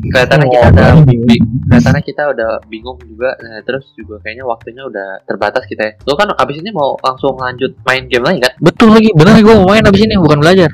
Kelihatannya 0.03 0.43
Oh, 0.43 0.51
kita 0.51 0.65
udah 0.65 0.83
apaan 0.83 1.03
bingung. 1.03 1.25
bi- 1.25 1.43
kelihatannya 1.63 2.03
kita 2.03 2.23
udah 2.29 2.49
bingung 2.65 2.97
juga 3.01 3.29
nah, 3.37 3.59
terus 3.61 3.85
juga 3.93 4.15
kayaknya 4.19 4.43
waktunya 4.43 4.83
udah 4.83 5.07
terbatas 5.23 5.63
kita 5.63 5.81
ya 5.81 5.93
lo 6.01 6.13
kan 6.13 6.27
abis 6.33 6.55
ini 6.57 6.69
mau 6.69 6.95
langsung 6.99 7.33
lanjut 7.35 7.71
main 7.81 8.03
game 8.05 8.21
lagi 8.21 8.39
kan 8.39 8.53
Betul 8.59 8.89
lagi, 8.91 9.09
benar 9.11 9.35
gue 9.37 9.55
mau 9.55 9.67
main 9.67 9.81
abis 9.81 10.01
ini 10.01 10.15
bukan 10.15 10.37
belajar. 10.37 10.69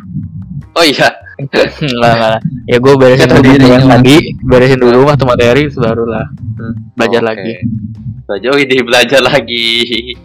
oh 0.71 0.83
iya 0.83 1.09
enggak, 1.39 1.67
enggak. 1.71 2.39
Ya 2.65 2.77
gue 2.77 2.93
beresin 2.93 3.27
dulu 3.27 3.47
lagi, 3.85 4.17
beresin 4.41 4.77
dulu 4.77 4.97
waktu 5.05 5.23
materi, 5.23 5.63
baru 5.71 6.03
lah 6.03 6.25
belajar 6.93 7.21
Oke. 7.21 7.29
lagi. 7.29 7.53
Belajar 8.29 8.49
oh 8.53 8.59
ini 8.61 8.77
belajar 8.85 9.21
lagi 9.25 9.67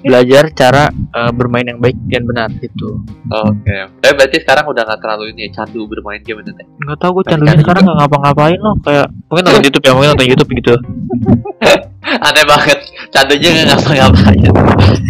Belajar 0.04 0.44
cara 0.52 0.84
eh, 0.92 1.32
bermain 1.32 1.64
yang 1.64 1.80
baik 1.80 1.96
dan 2.12 2.28
benar 2.28 2.52
gitu. 2.60 3.00
oke 3.32 3.76
tapi 4.04 4.12
berarti 4.12 4.36
sekarang 4.44 4.68
udah 4.68 4.82
nggak 4.84 5.00
terlalu 5.00 5.32
ini 5.32 5.48
ya, 5.48 5.64
candu 5.64 5.88
bermain 5.88 6.20
game 6.20 6.44
itu 6.44 6.52
teh 6.52 6.66
Enggak 6.84 6.98
tahu 7.00 7.10
gue 7.16 7.24
candunya 7.32 7.56
kan 7.56 7.62
sekarang 7.64 7.82
nggak 7.88 7.98
ngapa-ngapain 8.04 8.58
loh, 8.60 8.76
kayak 8.84 9.06
mungkin 9.32 9.42
nonton 9.48 9.62
YouTube 9.72 9.84
ya, 9.88 9.92
mungkin 9.96 10.10
nonton 10.12 10.28
YouTube 10.28 10.50
gitu. 10.52 10.74
aneh 12.04 12.44
banget. 12.44 12.78
Candunya 13.10 13.48
nggak 13.54 13.66
ngapa-ngapain. 13.72 14.52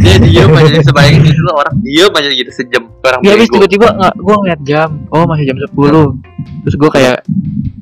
Dia 0.05 0.17
diem 0.21 0.53
aja 0.53 0.81
sebayangin 0.85 1.23
gitu 1.25 1.41
loh 1.47 1.55
orang 1.65 1.75
diem 1.81 2.13
aja 2.13 2.29
gitu 2.31 2.51
sejam. 2.55 2.83
Orang 3.03 3.21
Ya 3.25 3.35
habis 3.35 3.49
tiba-tiba 3.51 3.89
nggak, 3.95 4.15
gue 4.21 4.35
ngeliat 4.35 4.61
jam, 4.63 4.91
oh 5.11 5.25
masih 5.27 5.45
jam 5.49 5.57
10 5.59 5.73
Terus 6.65 6.75
gue 6.81 6.91
kayak, 6.93 7.17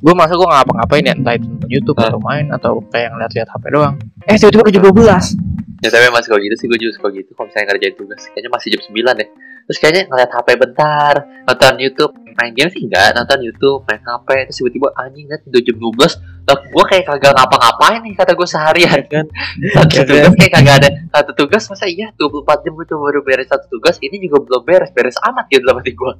gue 0.02 0.12
masa 0.14 0.34
gue 0.34 0.48
ngapa-ngapain 0.48 1.04
ya, 1.06 1.14
entah 1.14 1.34
itu 1.34 1.46
YouTube 1.70 1.98
Hah? 1.98 2.10
atau 2.10 2.20
main 2.22 2.46
atau 2.50 2.72
kayak 2.90 3.14
ngeliat-liat 3.14 3.48
HP 3.48 3.64
doang. 3.70 3.94
Eh 4.26 4.36
tiba-tiba 4.38 4.62
udah 4.66 4.74
jam 4.74 4.84
12 4.86 5.52
ya 5.82 5.90
tapi 5.90 6.14
masih 6.14 6.28
kalau 6.30 6.42
gitu 6.46 6.54
sih 6.62 6.66
gue 6.70 6.78
juga 6.78 6.92
suka 6.94 7.08
gitu. 7.10 7.34
Kalau 7.34 7.50
misalnya 7.50 7.66
ngerjain 7.74 7.94
tugas 7.98 8.20
kayaknya 8.30 8.50
masih 8.54 8.68
jam 8.70 8.80
9 8.86 9.18
deh 9.18 9.28
terus 9.72 9.80
kayaknya 9.80 10.04
ngeliat 10.12 10.28
HP 10.28 10.48
bentar 10.60 11.14
nonton 11.48 11.74
YouTube. 11.80 12.12
Main 12.32 12.52
game 12.52 12.68
sih 12.68 12.84
enggak 12.84 13.16
nonton 13.16 13.40
YouTube 13.40 13.88
main 13.88 14.00
HP 14.04 14.28
terus 14.48 14.56
tiba-tiba 14.60 14.88
anjing 15.00 15.28
liat 15.28 15.44
udah 15.48 15.62
jam 15.64 15.76
12 15.80 16.48
lah 16.48 16.56
gue 16.60 16.84
kayak 16.88 17.04
kagak 17.08 17.32
ngapa-ngapain 17.32 18.00
nih 18.04 18.12
kata 18.12 18.32
gue 18.36 18.48
seharian. 18.48 19.00
Kan? 19.08 19.26
Satu 19.72 19.96
Ya 19.96 20.04
kan? 20.04 20.08
tugas 20.12 20.32
kayak 20.36 20.52
kagak 20.60 20.74
ada. 20.84 20.88
Satu 21.08 21.30
tugas 21.32 21.62
masa 21.72 21.84
iya? 21.88 22.12
24 22.20 22.64
jam 22.68 22.72
gue 22.76 22.84
baru 22.88 23.20
beres 23.24 23.48
satu 23.48 23.64
tugas 23.72 23.96
ini 24.04 24.20
juga 24.20 24.44
belum 24.44 24.62
beres. 24.64 24.92
Beres 24.92 25.16
amat 25.24 25.48
gitu 25.48 25.64
dalam 25.64 25.80
hati 25.80 25.92
gue 25.96 26.12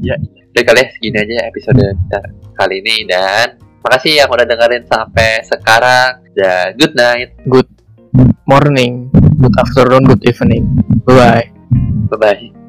ya 0.00 0.16
Oke 0.50 0.66
kali 0.66 0.82
ya 0.82 0.86
segini 0.90 1.18
aja 1.22 1.34
episode 1.46 1.78
kita 1.78 2.20
kali 2.58 2.82
ini 2.82 3.06
dan 3.06 3.54
makasih 3.86 4.18
yang 4.18 4.28
udah 4.28 4.46
dengerin 4.46 4.84
sampai 4.86 5.46
sekarang. 5.46 6.26
Dan 6.34 6.74
good 6.74 6.94
night. 6.98 7.38
Morning, 8.50 9.06
good 9.38 9.54
afternoon, 9.62 10.10
good 10.10 10.26
evening. 10.26 10.66
Bye-bye 11.06 11.59
bye 12.10 12.18
bye 12.18 12.59